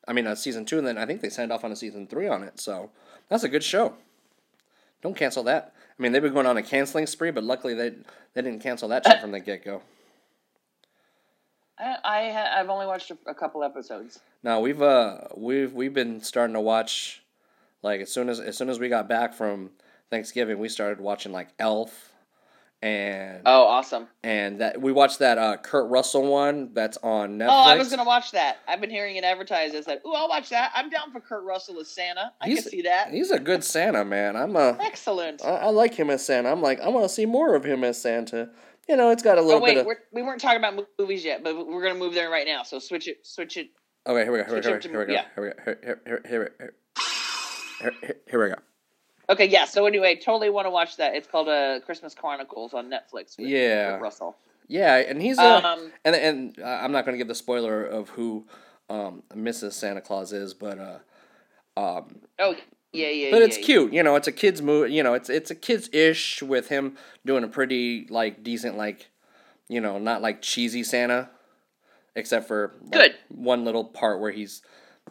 [0.08, 2.06] I mean, a season two, and then I think they signed off on a season
[2.08, 2.58] three on it.
[2.60, 2.90] So
[3.28, 3.94] that's a good show.
[5.02, 5.72] Don't cancel that.
[5.98, 7.90] I mean, they've been going on a canceling spree, but luckily they
[8.34, 9.82] they didn't cancel that shit from the get go.
[11.78, 14.20] I, I I've only watched a, a couple episodes.
[14.42, 17.22] No, we've uh we've we've been starting to watch
[17.82, 19.70] like as soon as as soon as we got back from
[20.10, 22.12] Thanksgiving, we started watching like Elf
[22.82, 24.06] and Oh, awesome!
[24.22, 27.48] and that we watched that uh Kurt Russell one that's on Netflix.
[27.48, 28.58] Oh, I was gonna watch that.
[28.68, 30.02] I've been hearing it advertised as that.
[30.06, 30.72] Ooh, I'll watch that.
[30.74, 32.32] I'm down for Kurt Russell as Santa.
[32.40, 33.10] I He's- can see that.
[33.10, 34.36] He's a good Santa, man.
[34.36, 35.42] I'm a Excellent.
[35.44, 36.50] I, I like him as Santa.
[36.50, 38.50] I'm like I want to see more of him as Santa.
[38.88, 40.86] You know, it's got a Oh little wait, bit of we're, we weren't talking about
[40.98, 42.62] movies yet, but we're gonna move there right now.
[42.62, 43.70] So switch it, switch it.
[44.06, 44.44] Okay, here we go.
[44.44, 44.74] Here we switch go.
[44.76, 45.12] up to Here we go.
[45.12, 45.24] yeah.
[45.34, 45.56] Here we go.
[45.64, 46.74] Here here here here here-
[47.80, 48.60] here here- here we go.
[49.28, 49.64] Okay, yeah.
[49.64, 51.16] So anyway, totally want to watch that.
[51.16, 53.36] It's called uh, Christmas Chronicles on Netflix.
[53.36, 53.96] With Yeah.
[53.96, 54.36] Russell.
[54.68, 57.84] Yeah, and he's a Um, and and uh, I'm not going to give the spoiler
[57.84, 58.46] of who
[58.88, 59.72] um, Mrs.
[59.72, 60.98] Santa Claus is, but uh,
[61.76, 62.54] um, Oh
[62.92, 63.30] yeah, yeah.
[63.30, 63.64] but yeah, it's yeah.
[63.64, 63.92] cute.
[63.92, 64.92] You know, it's a kids movie.
[64.92, 69.10] You know, it's it's a kids ish with him doing a pretty like decent like,
[69.68, 71.30] you know, not like cheesy Santa,
[72.14, 73.14] except for like, Good.
[73.28, 74.62] one little part where he's,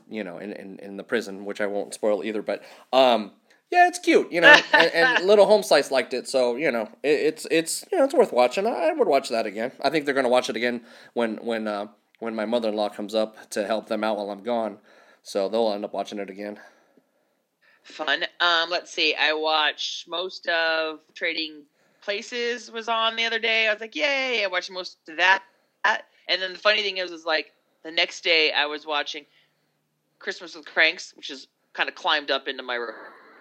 [0.09, 2.41] you know, in, in in the prison, which I won't spoil either.
[2.41, 3.31] But um,
[3.71, 4.31] yeah, it's cute.
[4.31, 7.85] You know, and, and Little Home Slice liked it, so you know, it, it's it's
[7.91, 8.65] you know it's worth watching.
[8.65, 9.71] I, would watch that again.
[9.83, 10.81] I think they're gonna watch it again
[11.13, 11.87] when when uh,
[12.19, 14.79] when my mother in law comes up to help them out while I'm gone.
[15.23, 16.59] So they'll end up watching it again.
[17.85, 18.25] Fun.
[18.39, 19.15] Um, let's see.
[19.15, 21.61] I watched most of Trading
[22.01, 23.67] Places was on the other day.
[23.67, 24.43] I was like, yay!
[24.43, 25.43] I watched most of that.
[26.27, 27.51] And then the funny thing is, is like
[27.83, 29.25] the next day I was watching
[30.19, 32.79] Christmas with Cranks, which is kind of climbed up into my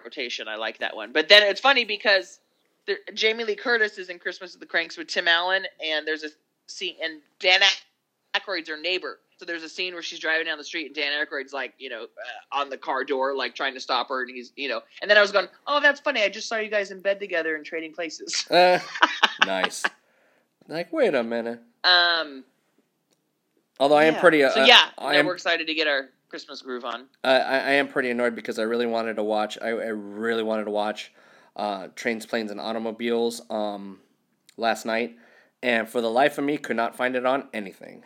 [0.05, 0.47] rotation.
[0.47, 1.13] I like that one.
[1.13, 2.41] But then it's funny because
[2.87, 6.23] there, Jamie Lee Curtis is in Christmas with the Cranks with Tim Allen, and there's
[6.23, 6.29] a
[6.67, 7.61] scene, and Dan
[8.35, 9.19] Aykroyd's her neighbor.
[9.45, 11.91] So there's a scene where she's driving down the street and Dan Aykroyd's like, you
[11.91, 14.81] know, uh, on the car door, like trying to stop her, and he's, you know,
[15.03, 16.23] and then I was going, oh, that's funny.
[16.23, 18.47] I just saw you guys in bed together and trading places.
[18.51, 18.79] Uh,
[19.47, 19.85] nice.
[20.67, 21.61] Like, wait a minute.
[21.85, 22.43] Um,
[23.79, 24.21] Although I am yeah.
[24.21, 24.45] pretty.
[24.45, 25.27] Uh, so yeah, I am.
[25.27, 27.05] we're excited to get our Christmas groove on.
[27.23, 29.59] I, I I am pretty annoyed because I really wanted to watch.
[29.61, 31.13] I, I really wanted to watch,
[31.55, 33.43] uh, trains, planes, and automobiles.
[33.51, 33.99] Um,
[34.57, 35.17] last night,
[35.63, 38.05] and for the life of me, could not find it on anything.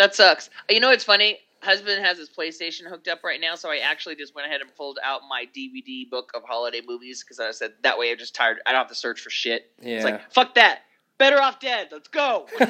[0.00, 0.48] That sucks.
[0.70, 1.38] You know, it's funny.
[1.62, 4.74] husband has his PlayStation hooked up right now, so I actually just went ahead and
[4.74, 8.34] pulled out my DVD book of holiday movies because I said that way I'm just
[8.34, 8.60] tired.
[8.64, 9.70] I don't have to search for shit.
[9.82, 9.96] Yeah.
[9.96, 10.80] It's like fuck that.
[11.18, 11.88] Better off dead.
[11.92, 12.46] Let's go.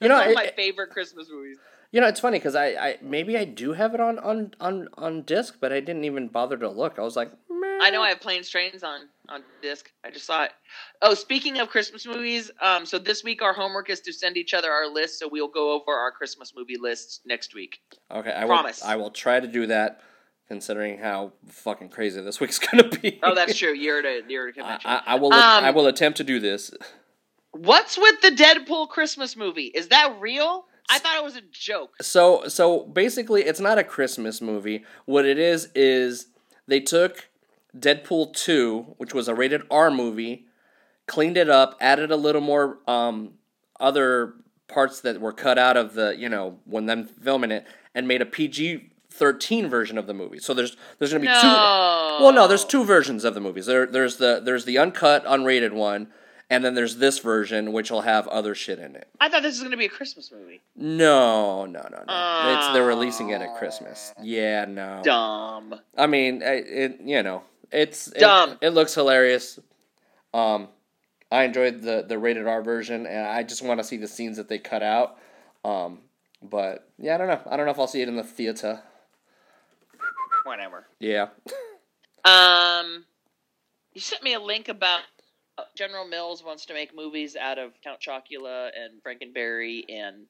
[0.00, 1.58] you know, one of it- my favorite Christmas movies.
[1.90, 4.88] you know, it's funny because I, I maybe I do have it on on on
[4.96, 6.96] on disc, but I didn't even bother to look.
[6.98, 7.78] I was like, Meh.
[7.82, 9.90] I know I have Planes Trains on on disc.
[10.04, 10.52] I just saw it.
[11.02, 14.54] Oh, speaking of Christmas movies, um, so this week our homework is to send each
[14.54, 17.80] other our list, so we'll go over our Christmas movie lists next week.
[18.10, 18.82] Okay, I Promise.
[18.82, 18.88] will.
[18.88, 20.00] I will try to do that,
[20.48, 23.18] considering how fucking crazy this week's gonna be.
[23.22, 23.72] Oh, that's true.
[23.72, 24.90] Year to year to I, convention.
[24.90, 25.32] I, I will.
[25.32, 26.72] Um, I will attempt to do this.
[27.52, 29.66] What's with the Deadpool Christmas movie?
[29.74, 30.66] Is that real?
[30.88, 31.96] I thought it was a joke.
[32.00, 34.84] So, so basically, it's not a Christmas movie.
[35.04, 36.28] What it is is
[36.68, 37.28] they took
[37.78, 40.46] Deadpool two, which was a rated R movie,
[41.06, 43.34] cleaned it up, added a little more um,
[43.80, 44.34] other
[44.68, 48.22] parts that were cut out of the you know when them filming it, and made
[48.22, 50.38] a PG thirteen version of the movie.
[50.38, 51.40] So there's there's gonna be No.
[51.40, 52.24] two.
[52.24, 53.66] Well, no, there's two versions of the movies.
[53.66, 56.08] There, there's the there's the uncut, unrated one,
[56.48, 59.06] and then there's this version which will have other shit in it.
[59.20, 60.62] I thought this was going to be a Christmas movie.
[60.74, 62.56] No, no, no, no.
[62.58, 64.14] it's they're releasing it at Christmas.
[64.22, 65.00] Yeah, no.
[65.04, 65.74] Dumb.
[65.96, 68.58] I mean, I- it you know, it's Dumb.
[68.60, 69.58] It looks hilarious.
[70.34, 70.68] Um,
[71.30, 74.36] I enjoyed the the rated R version, and I just want to see the scenes
[74.36, 75.18] that they cut out.
[75.64, 76.00] Um,
[76.42, 77.40] but yeah, I don't know.
[77.50, 78.80] I don't know if I'll see it in the theater.
[80.44, 80.86] Whatever.
[81.00, 81.28] Yeah.
[82.24, 83.04] Um,
[83.94, 85.00] you sent me a link about
[85.58, 90.26] uh, General Mills wants to make movies out of Count Chocula and Frankenberry and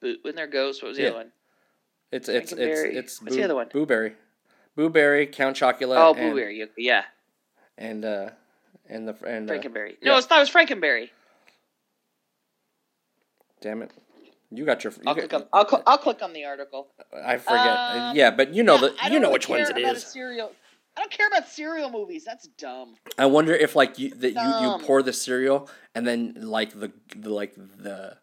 [0.00, 0.82] Boo in their ghost.
[0.82, 1.08] What was the Yeah.
[1.10, 1.32] other one?
[2.12, 3.68] It's it's it's it's What's the other one?
[3.70, 4.12] Booberry,
[4.76, 5.96] Booberry, Count Chocula.
[5.96, 6.66] Oh, and, Blueberry.
[6.76, 7.04] Yeah,
[7.78, 8.30] and uh,
[8.88, 9.96] and the and uh, Frankenberry.
[10.02, 10.16] No, yeah.
[10.18, 11.10] I thought it was Frankenberry.
[13.60, 13.92] damn it,
[14.50, 14.92] you got your.
[14.92, 15.48] You I'll got, click on.
[15.52, 16.88] I'll, cl- I'll click on the article.
[17.14, 17.58] I forget.
[17.58, 19.78] Um, yeah, but you know Yeah, the I you don't know really which ones care
[19.78, 20.16] it about a is.
[20.96, 22.24] I don't care about cereal movies.
[22.24, 22.94] That's dumb.
[23.18, 26.92] I wonder if like you that you, you pour the cereal and then like the,
[27.16, 28.16] the like the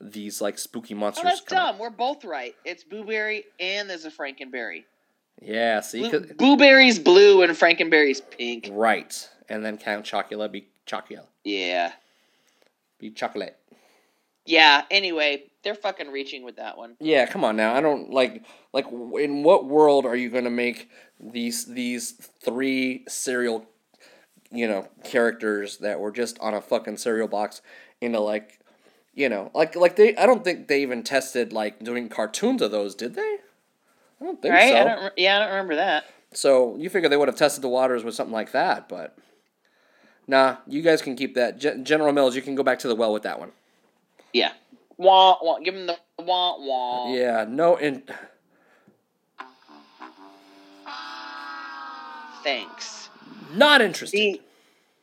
[0.00, 1.24] these like spooky Oh, monsters.
[1.24, 1.72] that's come out.
[1.72, 1.78] dumb.
[1.78, 2.54] We're both right.
[2.64, 4.84] It's Blueberry and there's a Frankenberry.
[5.42, 8.68] Yeah, see, Blue, 'cause- Blueberry's blue and Frankenberry's pink.
[8.72, 11.92] right, and then Count Chocula be Chocula Yeah.
[12.98, 13.56] be chocolate.
[14.46, 14.84] Yeah.
[14.92, 16.96] Anyway, they're fucking reaching with that one.
[17.00, 17.74] Yeah, come on now.
[17.74, 18.86] I don't like like
[19.18, 23.66] in what world are you gonna make these these three cereal,
[24.52, 27.60] you know, characters that were just on a fucking cereal box
[28.00, 28.60] into like,
[29.14, 30.14] you know, like like they.
[30.16, 33.38] I don't think they even tested like doing cartoons of those, did they?
[34.20, 34.70] I don't think right?
[34.70, 34.78] so.
[34.78, 35.12] I don't.
[35.16, 36.06] Yeah, I don't remember that.
[36.32, 39.16] So you figure they would have tested the waters with something like that, but
[40.26, 41.58] nah, you guys can keep that.
[41.58, 43.52] Gen- General Mills, you can go back to the well with that one.
[44.32, 44.52] Yeah.
[44.96, 45.58] Wah wah.
[45.58, 47.14] Give them the wah wah.
[47.14, 48.02] Yeah, no, in
[52.42, 53.10] Thanks.
[53.54, 54.40] not interested.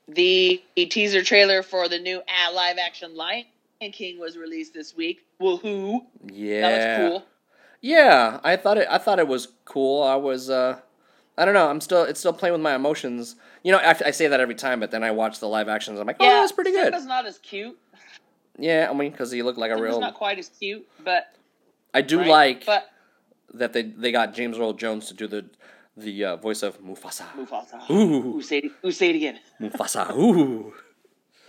[0.08, 3.46] The the teaser trailer for the new uh, live action Lion
[3.92, 5.26] King was released this week.
[5.42, 6.02] Woohoo!
[6.32, 7.33] Yeah, That was cool.
[7.84, 8.88] Yeah, I thought it.
[8.90, 10.02] I thought it was cool.
[10.04, 10.50] I was.
[10.50, 10.80] uh
[11.38, 11.68] I don't know.
[11.70, 12.04] I'm still.
[12.04, 13.36] It's still playing with my emotions.
[13.62, 16.00] You know, I, I say that every time, but then I watch the live actions.
[16.00, 16.86] I'm like, oh, Yeah, that's pretty good.
[16.86, 17.78] Simba's not as cute.
[18.58, 20.00] Yeah, I mean, because he looked like a Simba's real.
[20.00, 21.36] not quite as cute, but
[21.94, 22.28] I do right?
[22.28, 22.88] like But
[23.56, 25.46] that they they got James Earl Jones to do the
[25.98, 27.26] the uh, voice of Mufasa.
[27.36, 27.90] Mufasa.
[27.90, 29.40] Ooh, Ooh, say it, ooh, say it again.
[29.60, 30.16] Mufasa.
[30.16, 30.74] Ooh.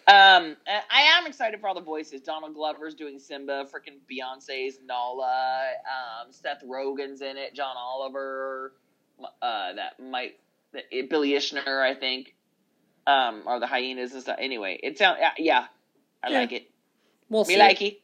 [0.07, 2.21] Um, I am excited for all the voices.
[2.21, 3.65] Donald Glover's doing Simba.
[3.65, 5.63] Freaking Beyonce's Nala.
[5.87, 7.55] Um, Seth Rogen's in it.
[7.55, 8.75] John Oliver.
[9.41, 10.39] Uh, that might
[10.73, 12.35] that, Billy Eichner, I think.
[13.07, 14.37] Um, or the hyenas and stuff.
[14.39, 15.67] Anyway, it sounds yeah, yeah.
[16.23, 16.39] I Yeah.
[16.41, 16.71] like it.
[17.31, 17.59] We'll Me see.
[17.61, 18.01] like it.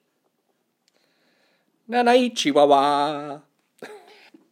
[1.88, 3.40] Nanai Chihuahua.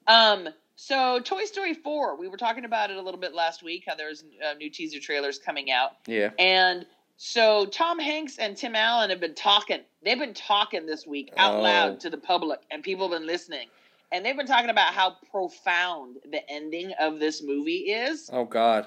[0.06, 2.16] Um, so Toy Story four.
[2.16, 3.84] We were talking about it a little bit last week.
[3.86, 5.92] How there's uh, new teaser trailers coming out.
[6.06, 6.30] Yeah.
[6.38, 6.86] And
[7.18, 9.80] so Tom Hanks and Tim Allen have been talking.
[10.04, 11.60] They've been talking this week out Oh.
[11.60, 13.68] loud to the public, and people have been listening.
[14.12, 18.30] And they've been talking about how profound the ending of this movie is.
[18.32, 18.86] Oh God.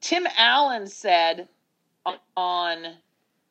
[0.00, 1.48] Tim Allen said
[2.34, 2.96] on-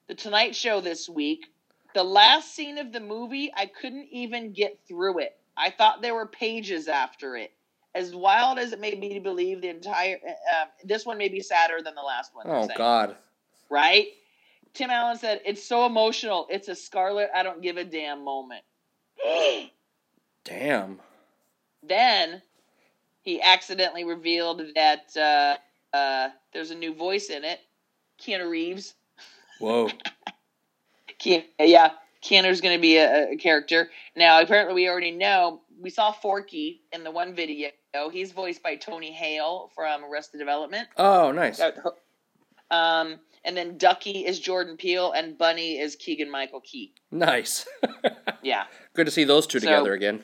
[0.08, 1.46] the Tonight Show this week,
[1.94, 5.40] the last scene of the movie, I couldn't even get through it.
[5.56, 7.54] I thought there were pages after it.
[7.94, 11.42] As wild as it made me to believe, the entire uh, this one may be
[11.42, 12.48] sadder than the last one.
[12.50, 13.16] Oh God.
[13.70, 14.08] Right?
[14.74, 16.48] Tim Allen said, It's so emotional.
[16.50, 18.64] It's a Scarlet, I don't give a damn moment.
[20.46, 21.00] Damn.
[21.84, 22.42] then
[23.22, 27.60] he accidentally revealed that uh, uh, there's a new voice in it
[28.20, 28.96] Keanu Reeves.
[29.60, 29.90] Whoa.
[31.20, 31.92] Keanu, yeah.
[32.24, 33.90] Keanu's going to be a, a character.
[34.16, 35.62] Now, apparently, we already know.
[35.80, 37.70] We saw Forky in the one video.
[38.12, 40.88] He's voiced by Tony Hale from Arrested Development.
[40.98, 41.62] Oh, nice.
[42.72, 46.94] Um, and then Ducky is Jordan Peele, and Bunny is Keegan Michael Key.
[47.12, 47.68] Nice.
[48.42, 48.64] Yeah,
[48.94, 50.24] Good to see those two So- together again.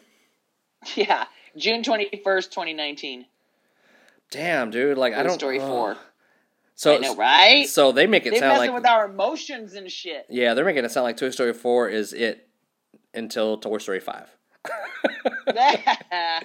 [0.95, 1.26] yeah.
[1.57, 3.26] June twenty first, twenty nineteen.
[4.32, 4.97] Damn, dude.
[4.97, 5.38] Like I Toy don't.
[5.39, 5.68] Story oh.
[5.68, 5.97] four.
[6.76, 7.68] So I know, right?
[7.68, 10.26] So they make it They're sound messing like with our emotions and shit.
[10.30, 12.47] yeah, they're making it sound like Toy Story four is it
[13.13, 14.30] until Toy Story five.
[15.45, 16.43] the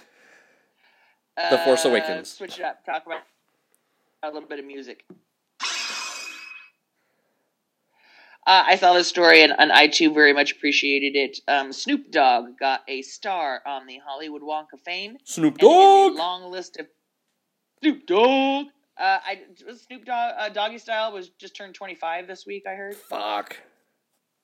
[1.64, 2.30] Force uh, Awakens.
[2.30, 2.84] Switch it up.
[2.84, 3.22] Talk about
[4.22, 5.04] a little bit of music.
[8.46, 11.38] Uh, I saw this story and, and I too very much appreciated it.
[11.46, 15.18] Um, Snoop Dogg got a star on the Hollywood Walk of Fame.
[15.24, 16.14] Snoop Dogg.
[16.14, 16.86] long list of
[17.80, 18.66] Snoop Dogg.
[18.98, 22.64] Uh, I Snoop Dogg uh, Doggy Style was just turned twenty five this week.
[22.66, 22.96] I heard.
[22.96, 23.56] Fuck.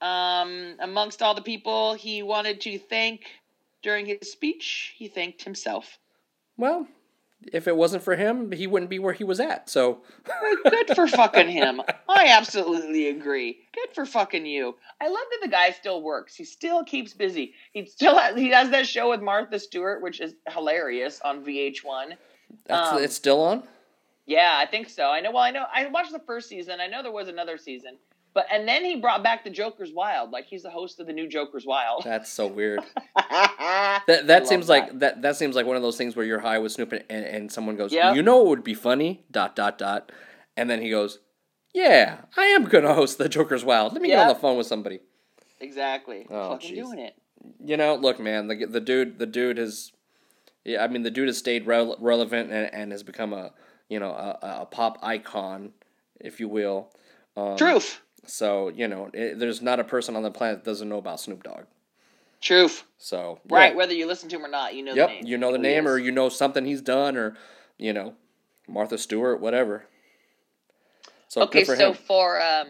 [0.00, 3.22] Um, amongst all the people he wanted to thank
[3.82, 5.98] during his speech, he thanked himself.
[6.58, 6.86] Well,
[7.52, 9.68] if it wasn't for him, he wouldn't be where he was at.
[9.70, 10.02] So
[10.64, 11.80] Good for fucking him.
[12.08, 13.58] I absolutely agree.
[13.72, 14.76] Good for fucking you.
[15.00, 16.34] I love that the guy still works.
[16.34, 17.54] He still keeps busy.
[17.72, 22.14] He still has, he has that show with Martha Stewart, which is hilarious on VH1.
[22.66, 23.62] that's Um, it's still on.
[24.26, 25.08] Yeah, I think so.
[25.08, 25.30] I know.
[25.30, 25.66] Well, I know.
[25.72, 26.80] I watched the first season.
[26.80, 27.96] I know there was another season,
[28.36, 30.30] but and then he brought back the Joker's Wild.
[30.30, 32.02] Like he's the host of the new Joker's Wild.
[32.04, 32.80] That's so weird.
[33.16, 36.40] that That that seems like that that seems like one of those things where you're
[36.40, 38.14] high with Snoop and, and, and someone goes, Yep.
[38.14, 39.24] you know what would be funny?
[39.30, 40.12] Dot dot dot,
[40.54, 41.18] and then he goes,
[41.72, 43.94] yeah, I am gonna host the Joker's Wild.
[43.94, 45.00] Let me get on the phone with somebody.
[45.58, 46.26] exactly.
[46.30, 46.84] Oh, fucking jeez.
[46.84, 47.14] doing it.
[47.64, 49.92] You know, look, man, the the dude the dude has,
[50.62, 53.52] yeah, I mean the dude has stayed rel- relevant and, and has become a
[53.88, 55.72] you know a, a pop icon,
[56.20, 56.92] if you will.
[57.34, 58.00] Um, Truth.
[58.26, 61.20] So you know, it, there's not a person on the planet that doesn't know about
[61.20, 61.64] Snoop Dogg.
[62.40, 62.84] Truth.
[62.98, 63.74] So Right.
[63.74, 65.26] Whether you listen to him or not, you know Yep, the name.
[65.26, 67.36] you know the name, or you know something he's done, or
[67.78, 68.14] you know
[68.68, 69.86] Martha Stewart, whatever.
[71.28, 71.96] So okay, for so him.
[71.96, 72.66] for um,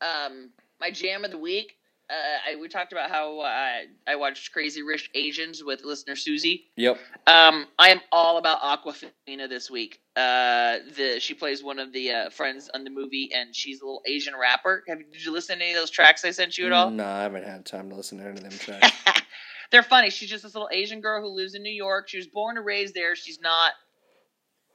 [0.00, 0.50] um,
[0.80, 1.76] my jam of the week,
[2.10, 6.64] uh, I, we talked about how uh, I watched Crazy Rich Asians with listener Susie.
[6.76, 6.98] Yep.
[7.26, 10.00] Um, I am all about Awkwafina this week.
[10.16, 13.84] Uh, the she plays one of the uh, friends on the movie, and she's a
[13.84, 14.82] little Asian rapper.
[14.88, 16.90] Have did you listen to any of those tracks I sent you at all?
[16.90, 18.90] No, I haven't had time to listen to any of them tracks.
[19.70, 20.10] They're funny.
[20.10, 22.08] She's just this little Asian girl who lives in New York.
[22.08, 23.14] She was born and raised there.
[23.14, 23.72] She's not,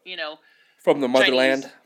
[0.05, 0.37] you know,
[0.79, 1.63] From the motherland.
[1.63, 1.77] Chinese.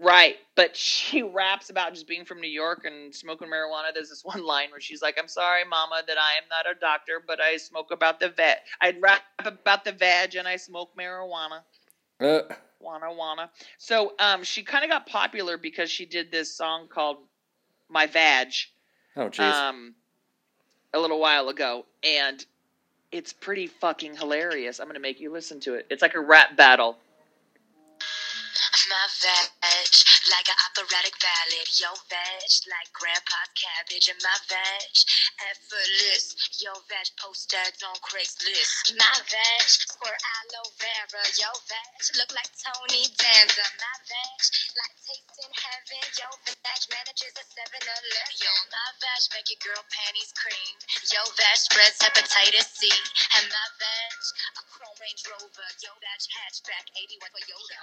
[0.00, 3.92] Right, but she raps about just being from New York and smoking marijuana.
[3.92, 6.78] There's this one line where she's like, "I'm sorry, Mama, that I am not a
[6.78, 8.64] doctor, but I smoke about the vet.
[8.80, 11.62] I rap about the veg and I smoke marijuana."
[12.20, 12.42] Uh,
[12.80, 13.50] Wanna wanna.
[13.78, 17.18] So, um, she kind of got popular because she did this song called
[17.88, 18.52] "My Vag,"
[19.16, 19.40] oh jeez.
[19.52, 19.94] um,
[20.94, 22.44] a little while ago, and
[23.10, 24.78] it's pretty fucking hilarious.
[24.78, 25.86] I'm gonna make you listen to it.
[25.90, 26.98] It's like a rap battle.
[28.88, 31.68] My veg, like an operatic ballad.
[31.80, 34.08] Yo, veg, like grandpa's cabbage.
[34.12, 34.94] And my veg,
[35.48, 36.36] effortless.
[36.60, 38.92] Yo, veg, post ads on Craigslist.
[38.96, 41.24] My veg, squirt aloe vera.
[41.40, 43.66] Yo, veg, look like Tony Danza.
[43.78, 44.40] My veg,
[44.76, 46.04] like tasting heaven.
[46.16, 48.28] Yo, veg, manages a 7-Eleven.
[48.42, 50.74] Yo, my veg, make your girl panties cream.
[51.08, 52.90] Yo, veg, spreads hepatitis C.
[53.40, 54.18] And my veg,
[54.60, 55.70] a chrome Range Rover.
[55.80, 57.80] Yo, veg, hatchback, 81 Toyota.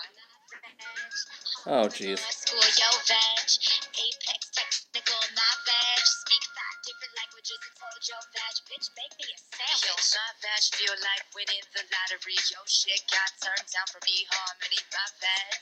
[1.68, 2.22] Oh, jeez.
[2.36, 3.48] School, yo, veg.
[3.96, 6.02] Apex technical, my veg.
[6.04, 8.56] Speak five different languages and told yo, veg.
[8.68, 9.84] Bitch, make me a sandwich.
[9.88, 12.38] Yo, my veg feel like winning the lottery.
[12.52, 14.80] Yo, shit got turned down from eHarmony.
[14.92, 15.62] My veg.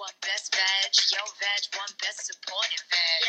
[0.00, 0.90] One best veg.
[1.12, 1.62] Yo, veg.
[1.76, 3.22] One best supporting veg.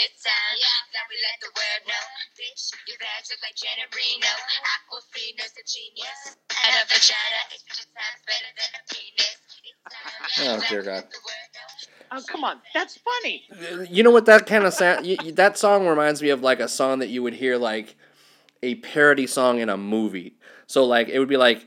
[0.00, 0.56] It's time
[0.96, 2.04] that we let the world know.
[2.40, 4.32] Bitch, your veg look like Janet Reno.
[4.78, 6.20] Awkwafina's a genius.
[6.64, 9.38] And a vagina is 50 times better than a penis.
[9.66, 11.04] It's time Oh, dear God.
[11.10, 11.49] the world know.
[12.12, 13.44] Oh, come on, that's funny.
[13.88, 15.06] You know what that kind of sound?
[15.34, 17.94] that song reminds me of like a song that you would hear like
[18.62, 20.34] a parody song in a movie.
[20.66, 21.66] So like it would be like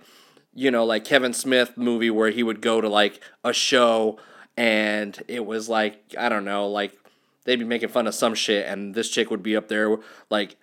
[0.53, 4.19] you know like Kevin Smith movie where he would go to like a show
[4.57, 6.97] and it was like I don't know like
[7.45, 9.97] they'd be making fun of some shit and this chick would be up there
[10.29, 10.55] like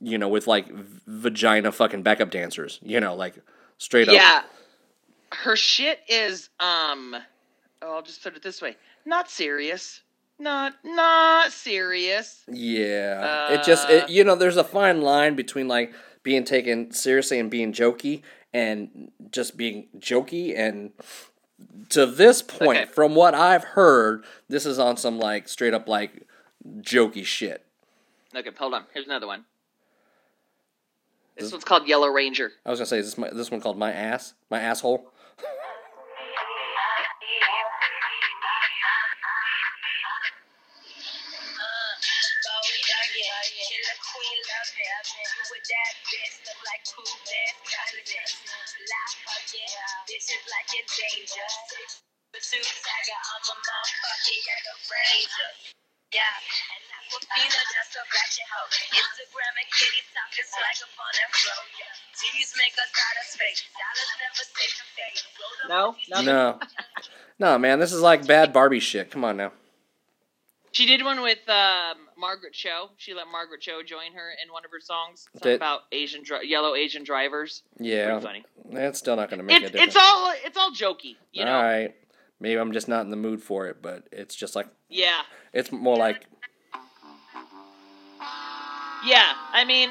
[0.00, 0.68] you know with like
[1.06, 2.78] vagina fucking backup dancers.
[2.82, 3.34] You know like
[3.78, 4.14] straight up.
[4.14, 4.42] Yeah.
[5.32, 7.16] Her shit is um
[7.82, 8.76] oh, I'll just put it this way.
[9.06, 10.00] Not serious.
[10.38, 12.42] Not not serious.
[12.48, 15.94] Yeah, it just it, Uh, you know there's a fine line between like
[16.24, 20.56] being taken seriously and being jokey, and just being jokey.
[20.58, 20.90] And
[21.90, 22.90] to this point, Okay.
[22.92, 26.26] from what I've heard, this is on some like straight up like
[26.80, 27.64] jokey shit.
[28.34, 28.86] Okay, hold on.
[28.92, 29.44] Here's another one.
[31.36, 32.52] This one's called Yellow Ranger.
[32.66, 35.12] I was gonna say, is this my, this one called my ass, my asshole?
[56.14, 58.70] Yeah, and that's what Fina just a ratchet hoe.
[58.94, 61.60] Instagram and kitty talking swag up on that flow.
[61.76, 63.60] Yeah, G's make us out of space.
[63.74, 65.20] Dollars never safe to face.
[65.68, 66.26] No, nothing.
[66.26, 66.58] No,
[67.38, 69.10] no, man, this is like bad Barbie shit.
[69.10, 69.52] Come on now.
[70.72, 72.90] She did one with um, Margaret Cho.
[72.96, 75.26] She let Margaret Cho join her in one of her songs.
[75.34, 77.62] Something Did- about Asian dri- yellow Asian drivers.
[77.78, 78.44] Yeah, Pretty funny.
[78.70, 79.94] That's still not gonna make It's a difference.
[79.94, 81.54] it's all it's all jokey, you know.
[81.54, 81.94] All right,
[82.40, 85.70] maybe I'm just not in the mood for it, but it's just like Yeah, it's
[85.72, 86.26] more like
[89.06, 89.32] yeah.
[89.52, 89.90] I mean,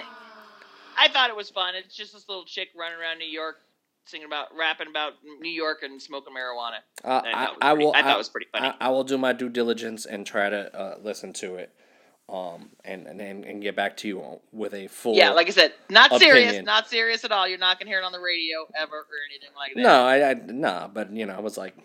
[0.97, 1.75] I thought it was fun.
[1.75, 3.57] It's just this little chick running around New York,
[4.05, 6.77] singing about, rapping about New York and smoking marijuana.
[7.03, 7.93] uh, I, I, thought it was I pretty- will.
[7.95, 8.67] I thought it was pretty funny.
[8.79, 11.73] I, I will do my due diligence and try to uh, listen to it,
[12.33, 15.15] um, and, and and get back to you with a full.
[15.15, 17.47] yeah, like I said, not serious, not serious at all.
[17.47, 19.81] You're not gonna hear it on the radio ever or anything like that.
[19.81, 21.75] no, I, I nah, but you know, I was like,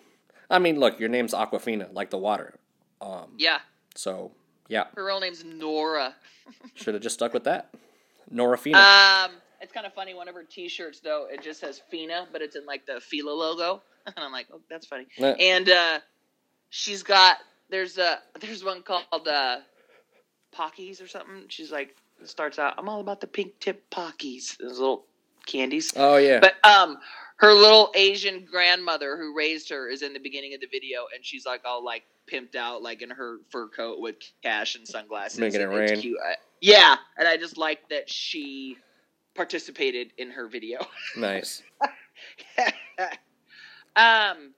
[0.48, 2.54] I mean, look, your name's Awkwafina, like the water.
[3.02, 3.58] Um, Yeah,
[3.94, 4.32] so
[4.68, 6.14] yeah, her real name's Nora.
[6.74, 7.74] should have just stuck with that.
[8.30, 8.78] Nora Fina.
[8.78, 10.14] Um, it's kind of funny.
[10.14, 13.32] One of her T-shirts, though, it just says Fina, but it's in like the Fila
[13.32, 15.08] logo, and I'm like, oh, that's funny.
[15.18, 15.32] Yeah.
[15.32, 15.98] And uh,
[16.70, 17.36] she's got
[17.68, 19.58] there's a there's one called uh,
[20.56, 21.44] Pockies or something.
[21.48, 25.04] She's like, starts out, I'm all about the pink tip Pockies, those little
[25.46, 25.92] candies.
[25.96, 26.40] oh yeah.
[26.40, 26.98] But um,
[27.36, 31.24] her little Asian grandmother who raised her is in the beginning of the video, and
[31.24, 35.38] she's like all like pimped out, like in her fur coat with cash and sunglasses.
[35.38, 36.00] Making it rain.
[36.00, 36.18] Cute.
[36.60, 38.76] Yeah, and I just like that she
[39.34, 40.80] participated in her video.
[41.16, 41.62] nice.
[43.96, 44.52] um,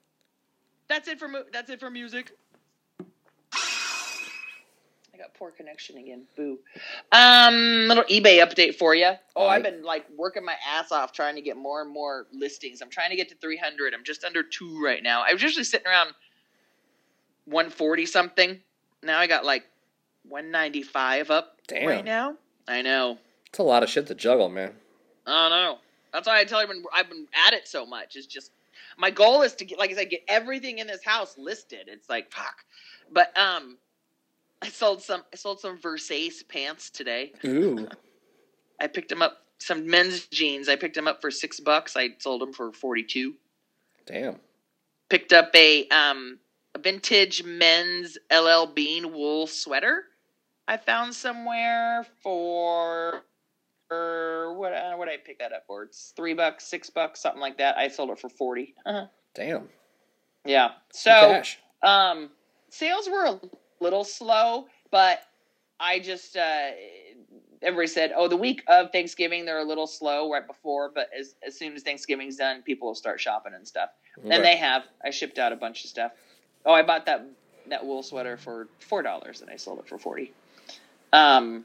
[0.88, 2.32] that's it for mu- that's it for music.
[5.20, 6.22] Got poor connection again.
[6.34, 6.58] Boo.
[7.12, 9.12] Um, little eBay update for you.
[9.36, 12.80] Oh, I've been like working my ass off trying to get more and more listings.
[12.80, 13.92] I'm trying to get to 300.
[13.92, 15.22] I'm just under two right now.
[15.28, 16.14] I was usually sitting around
[17.44, 18.60] 140 something.
[19.02, 19.64] Now I got like
[20.26, 21.86] 195 up Damn.
[21.86, 22.36] right now.
[22.66, 23.18] I know.
[23.44, 24.72] It's a lot of shit to juggle, man.
[25.26, 25.78] I don't know.
[26.14, 28.16] That's why I tell you I've I've been at it so much.
[28.16, 28.52] It's just
[28.96, 31.88] my goal is to get, like I said, get everything in this house listed.
[31.88, 32.64] It's like fuck,
[33.12, 33.76] but um,
[34.62, 37.32] I sold some I sold some Versace pants today.
[37.44, 37.88] Ooh.
[38.80, 40.68] I picked them up some men's jeans.
[40.68, 41.96] I picked them up for six bucks.
[41.96, 43.34] I sold them for forty two.
[44.06, 44.36] Damn.
[45.08, 46.38] Picked up a um
[46.74, 50.04] a vintage men's LL Bean wool sweater.
[50.68, 53.22] I found somewhere for
[53.88, 55.82] for what uh, what did I pick that up for?
[55.82, 57.76] It's three bucks, six bucks, something like that.
[57.76, 59.06] I sold it for 40 Uh-huh.
[59.34, 59.68] Damn.
[60.44, 60.70] Yeah.
[60.92, 61.42] So
[61.82, 62.30] um,
[62.70, 63.40] sales were a
[63.80, 65.20] little slow, but
[65.78, 66.70] I just uh,
[67.62, 71.34] everybody said, oh, the week of Thanksgiving they're a little slow right before, but as
[71.46, 73.90] as soon as Thanksgiving's done, people will start shopping and stuff.
[74.18, 74.34] Okay.
[74.34, 74.84] And they have.
[75.04, 76.12] I shipped out a bunch of stuff.
[76.64, 77.26] Oh, I bought that
[77.68, 80.32] that wool sweater for four dollars, and I sold it for forty.
[81.12, 81.64] Um,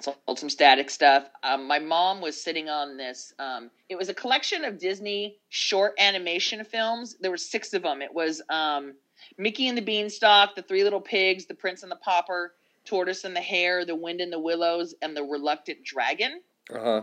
[0.00, 1.28] sold some static stuff.
[1.42, 3.32] Um, my mom was sitting on this.
[3.38, 7.16] Um, it was a collection of Disney short animation films.
[7.20, 8.02] There were six of them.
[8.02, 8.94] It was um,
[9.38, 13.34] Mickey and the Beanstalk, The Three Little Pigs, The Prince and the Pauper, Tortoise and
[13.34, 16.40] the Hare, The Wind in the Willows, and The Reluctant Dragon.
[16.72, 17.02] Uh huh.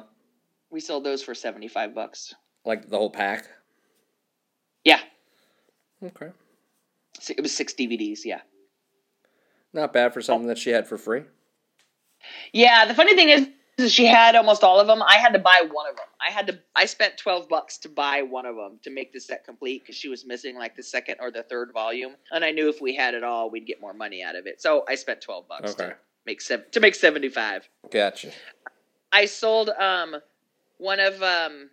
[0.69, 2.33] We sold those for seventy five bucks.
[2.65, 3.47] Like the whole pack.
[4.83, 4.99] Yeah,
[6.03, 6.29] Okay.
[7.19, 8.19] So it was six DVDs.
[8.23, 8.41] Yeah.
[9.73, 11.23] Not bad for something that she had for free.
[12.53, 13.47] Yeah, the funny thing is,
[13.77, 15.01] is she had almost all of them.
[15.03, 16.05] I had to buy one of them.
[16.19, 16.59] I had to.
[16.75, 19.95] I spent twelve bucks to buy one of them to make the set complete because
[19.95, 22.95] she was missing like the second or the third volume, and I knew if we
[22.95, 24.61] had it all, we'd get more money out of it.
[24.61, 25.89] So I spent twelve bucks Okay.
[25.89, 27.69] to make seven to make seventy five.
[27.91, 28.31] Gotcha.
[29.11, 30.15] I sold um
[30.79, 31.69] one of um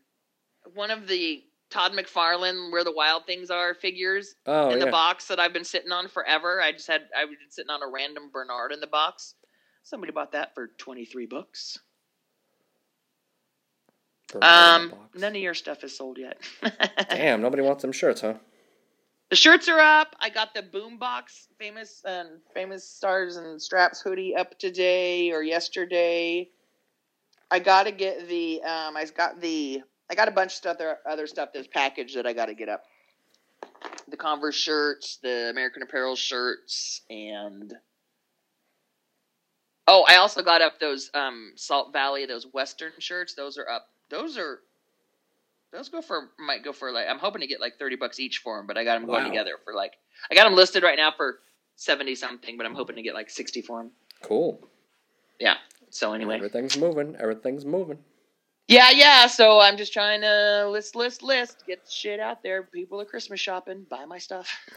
[0.74, 4.84] one of the Todd McFarlane Where the Wild Things Are figures Oh in yeah.
[4.84, 6.60] the box that I've been sitting on forever.
[6.62, 9.34] I just had I've been sitting on a random Bernard in the box.
[9.84, 11.78] Somebody bought that for twenty three bucks.
[14.42, 16.38] Um, none of your stuff is sold yet.
[17.10, 18.34] Damn, nobody wants them shirts, huh?
[19.30, 20.16] The shirts are up.
[20.20, 26.48] I got the Boombox famous and famous stars and straps hoodie up today or yesterday.
[27.50, 30.78] I got to get the um I got the I got a bunch of stuff
[30.78, 32.84] there other stuff that's packaged that I got to get up.
[34.08, 37.72] The Converse shirts, the American Apparel shirts and
[39.86, 43.34] Oh, I also got up those um Salt Valley, those Western shirts.
[43.34, 43.88] Those are up.
[44.10, 44.60] Those are.
[45.72, 48.38] Those go for might go for like I'm hoping to get like thirty bucks each
[48.38, 49.28] for them, but I got them going Wow.
[49.28, 49.94] together for like
[50.30, 51.40] I got them listed right now for
[51.76, 53.90] seventy something, but I'm hoping to get like sixty for them.
[54.22, 54.60] Cool.
[55.40, 55.56] Yeah.
[55.90, 57.16] So anyway, Everything's moving.
[57.18, 57.98] Everything's moving.
[58.68, 59.26] yeah, yeah.
[59.26, 62.62] So I'm just trying to list, list, list, get shit out there.
[62.62, 63.84] People are Christmas shopping.
[63.90, 64.48] Buy my stuff.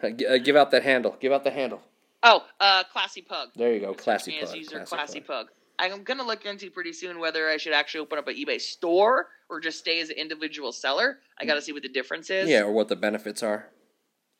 [0.00, 1.16] Uh, Give out that handle.
[1.18, 1.80] Give out the handle.
[2.22, 3.50] Oh, uh, classy pug.
[3.56, 3.92] There you go.
[3.92, 4.56] Search Classy pug.
[4.56, 5.46] user Classy classy pug.
[5.46, 5.54] pug.
[5.80, 9.28] I'm gonna look into pretty soon whether I should actually open up an eBay store
[9.48, 11.18] or just stay as an individual seller.
[11.40, 12.48] I gotta see what the difference is.
[12.48, 13.68] Yeah, or what the benefits are.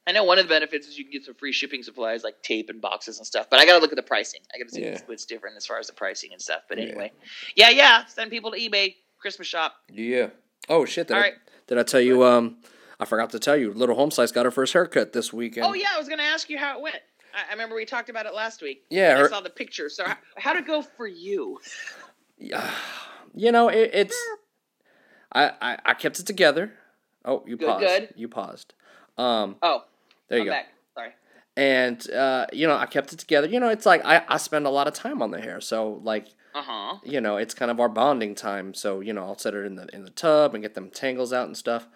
[0.07, 2.43] I know one of the benefits is you can get some free shipping supplies like
[2.43, 4.41] tape and boxes and stuff, but I gotta look at the pricing.
[4.53, 4.99] I gotta see Yeah.
[5.07, 6.63] what's, different as far as the pricing and stuff.
[6.69, 6.85] But Yeah.
[6.87, 7.13] anyway,
[7.55, 8.05] yeah, yeah.
[8.07, 9.77] Send people to eBay Christmas shop.
[9.93, 10.31] Yeah.
[10.69, 11.07] Oh shit!
[11.07, 11.35] Did, All I, right.
[11.69, 12.25] did I tell you?
[12.25, 12.57] Um,
[12.99, 13.73] I forgot to tell you.
[13.73, 15.67] Little Home Slice got her first haircut this weekend.
[15.67, 16.97] Oh yeah, I was gonna ask you how it went.
[17.35, 18.85] I, remember we talked about it last week.
[18.91, 19.89] Yeah, I saw the picture.
[19.89, 21.59] So how, how'd it go for you?
[22.39, 22.69] Yeah,
[23.35, 24.17] You know, it, it's.
[25.33, 26.73] I, I I kept it together.
[27.25, 27.81] Oh, you Good, paused.
[27.85, 28.09] good.
[28.17, 28.75] You paused.
[29.19, 29.85] Um, Oh,
[30.29, 30.53] there you I'm go.
[30.53, 30.67] back.
[30.95, 31.11] Sorry.
[31.57, 33.47] And uh, you know, I kept it together.
[33.47, 36.01] You know, it's like I I spend a lot of time on the hair, so
[36.03, 36.99] like Uh huh.
[37.05, 38.73] you know, it's kind of our bonding time.
[38.75, 41.33] So you know, I'll set it in the in the tub and get them tangles
[41.33, 41.87] out and stuff.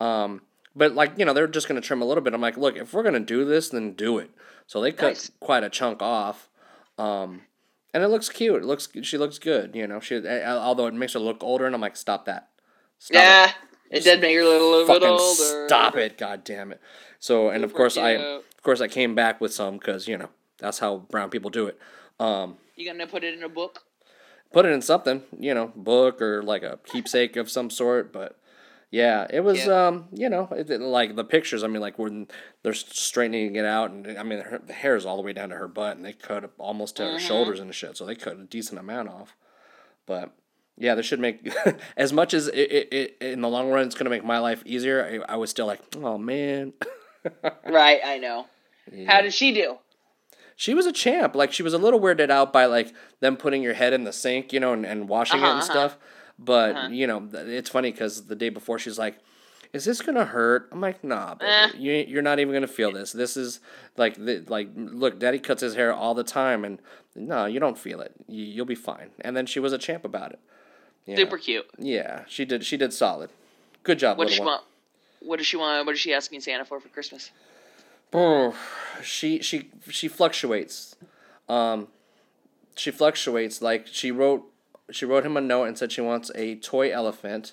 [0.00, 0.42] Um,
[0.76, 2.34] but like you know, they're just gonna trim a little bit.
[2.34, 4.30] I'm like, look, if we're gonna do this, then do it.
[4.66, 5.30] So they cut Nice.
[5.40, 6.48] quite a chunk off.
[6.98, 7.42] Um,
[7.92, 8.62] and it looks cute.
[8.62, 9.74] It looks she looks good.
[9.74, 12.48] You know, she although it makes her look older, and I'm like, stop that.
[12.98, 13.24] Stop it.
[13.24, 13.52] Yeah,
[13.90, 15.66] it did make her a little, little bit older.
[15.66, 16.16] stop it!
[16.18, 16.80] God damn it!
[17.18, 20.28] So and of course I of course I came back with some because you know
[20.58, 21.78] that's how brown people do it.
[22.18, 23.80] Um, You gonna put it in a book?
[24.52, 28.12] put it in something, you know, book or like a keepsake of some sort.
[28.12, 28.38] But
[28.94, 29.86] yeah, it was, Yeah.
[29.88, 31.64] um, you know, it, it- like the pictures.
[31.64, 32.28] I mean, like when
[32.62, 35.48] they're straightening it out, and I mean, her, the hair is all the way down
[35.48, 37.26] to her butt, and they cut almost to her Mm-hmm.
[37.26, 37.96] shoulders and shit.
[37.96, 39.34] So they cut a decent amount off.
[40.06, 40.30] But
[40.78, 41.52] yeah, this should make
[41.96, 43.86] as much as it, it, it in the long run.
[43.86, 45.22] It's gonna make my life easier.
[45.28, 46.72] I, I was still like, oh man.
[47.66, 48.46] Right, I know.
[49.06, 49.78] How did she do?
[50.56, 51.34] she was a champ.
[51.34, 54.12] Like she was a little weirded out by like them putting your head in the
[54.12, 55.70] sink, you know, and, and washing it Uh-huh, and uh-huh.
[55.72, 55.98] stuff.
[56.38, 56.88] But Uh-huh.
[56.88, 59.18] you know, it's funny because the day before she's like,
[59.72, 61.50] "Is this gonna hurt?" I'm like, "Nah, baby.
[61.50, 61.68] Eh.
[61.76, 63.12] you you're not even gonna feel this.
[63.12, 63.60] This is
[63.96, 66.80] like the, like look, Daddy cuts his hair all the time, and
[67.14, 68.12] no, you don't feel it.
[68.26, 70.40] You, you'll be fine." And then she was a champ about it.
[71.06, 71.22] You know?
[71.22, 71.66] Super cute.
[71.78, 72.64] Yeah, she did.
[72.64, 73.30] She did solid.
[73.82, 74.46] Good job, What does she one.
[74.48, 74.62] want?
[75.20, 75.86] What does she want?
[75.86, 77.30] What is she asking Santa for for Christmas?
[78.12, 78.56] Oh,
[79.02, 80.96] she she she fluctuates.
[81.48, 81.88] Um,
[82.76, 83.60] she fluctuates.
[83.62, 84.50] Like she wrote,
[84.90, 87.52] she wrote him a note and said she wants a toy elephant,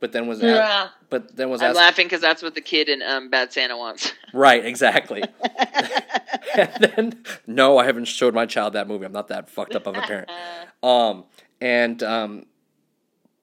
[0.00, 0.88] but then was a- Yeah.
[1.10, 3.76] but then was I'm asked, laughing because that's what the kid in um, Bad Santa
[3.76, 4.12] wants.
[4.32, 5.22] right exactly.
[6.56, 9.04] and then no, I haven't showed my child that movie.
[9.06, 10.30] I'm not that fucked up of a parent.
[10.84, 11.26] Um,
[11.60, 12.46] and um,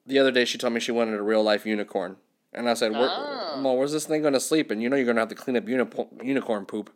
[0.05, 2.17] the other day she told me she wanted a real life unicorn,
[2.51, 3.61] and I said, Where, Oh.
[3.63, 5.63] "Well, where's this thing gonna sleep?" And you know you're gonna have to clean up
[5.63, 6.89] unipo- unicorn poop.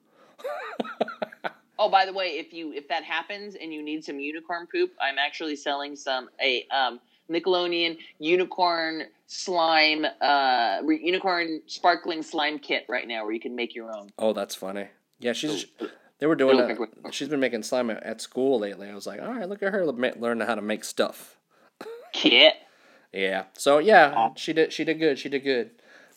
[1.83, 4.91] Oh, by the way, if you if that happens and you need some unicorn poop,
[5.01, 13.05] I'm actually selling some a um, Nickelodeon unicorn slime uh unicorn sparkling slime kit right
[13.05, 14.11] now where you can make your own.
[14.17, 14.87] Oh, that's funny.
[15.19, 15.65] Yeah, she's.
[16.19, 17.13] They were doing that.
[17.13, 18.87] She's been making slime at, school lately.
[18.87, 21.35] I was like, all right, look at her learning how to make stuff.
[22.13, 22.53] Kit.
[23.11, 23.45] Yeah.
[23.57, 24.71] So yeah, she did.
[24.71, 25.19] She did good.
[25.19, 25.71] She did good.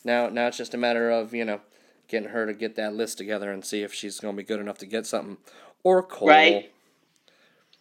[0.05, 1.59] Now, now it's just a matter of you know,
[2.07, 4.77] getting her to get that list together and see if she's gonna be good enough
[4.79, 5.37] to get something,
[5.83, 6.71] or Cole, Right.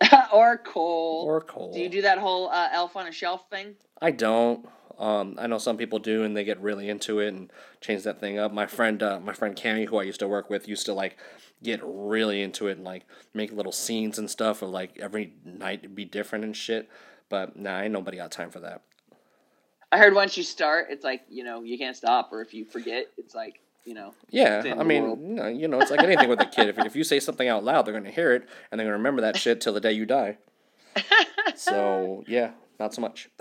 [0.33, 1.25] or Cole.
[1.27, 1.73] or Cole.
[1.73, 3.77] Do you do that whole uh, elf on a shelf thing?
[4.01, 4.69] I don't.
[4.99, 7.51] Um, I know some people do, and they get really into it and
[7.81, 8.53] change that thing up.
[8.53, 11.19] My friend, uh, my friend Cammy, who I used to work with, used to like
[11.63, 13.05] get really into it and like
[13.35, 16.89] make little scenes and stuff, or like every night be different and shit.
[17.29, 18.83] But nah, ain't nobody got time for that.
[19.93, 22.65] I heard once you start, it's like you know you can't stop, or if you
[22.65, 24.13] forget, it's like you know.
[24.31, 25.57] Yeah, I mean, world.
[25.57, 26.69] you know, it's like anything with a kid.
[26.69, 29.23] If, if you say something out loud, they're gonna hear it and they're gonna remember
[29.23, 30.39] that shit till the day you die.
[31.55, 33.31] So yeah, not so much.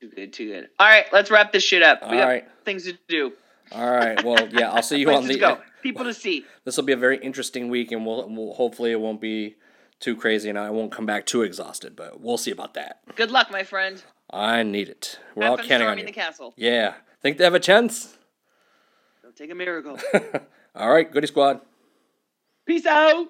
[0.00, 0.68] Too good, too good.
[0.78, 2.00] All right, let's wrap this shit up.
[2.02, 2.48] We All got right.
[2.64, 3.32] things to do.
[3.72, 4.22] All right.
[4.24, 5.34] Well, yeah, I'll see you on the.
[5.34, 5.58] to go.
[5.82, 6.44] People to see.
[6.64, 9.56] this will be a very interesting week, and we'll, we'll hopefully it won't be
[10.00, 11.96] too crazy, and I won't come back too exhausted.
[11.96, 13.00] But we'll see about that.
[13.14, 14.02] Good luck, my friend.
[14.30, 15.18] I need it.
[15.34, 16.06] We're Have all counting on you.
[16.06, 16.54] the castle.
[16.56, 18.16] Yeah, think they have a chance.
[19.40, 19.98] Take a miracle.
[20.74, 21.62] all right, goody squad.
[22.66, 23.28] Peace out.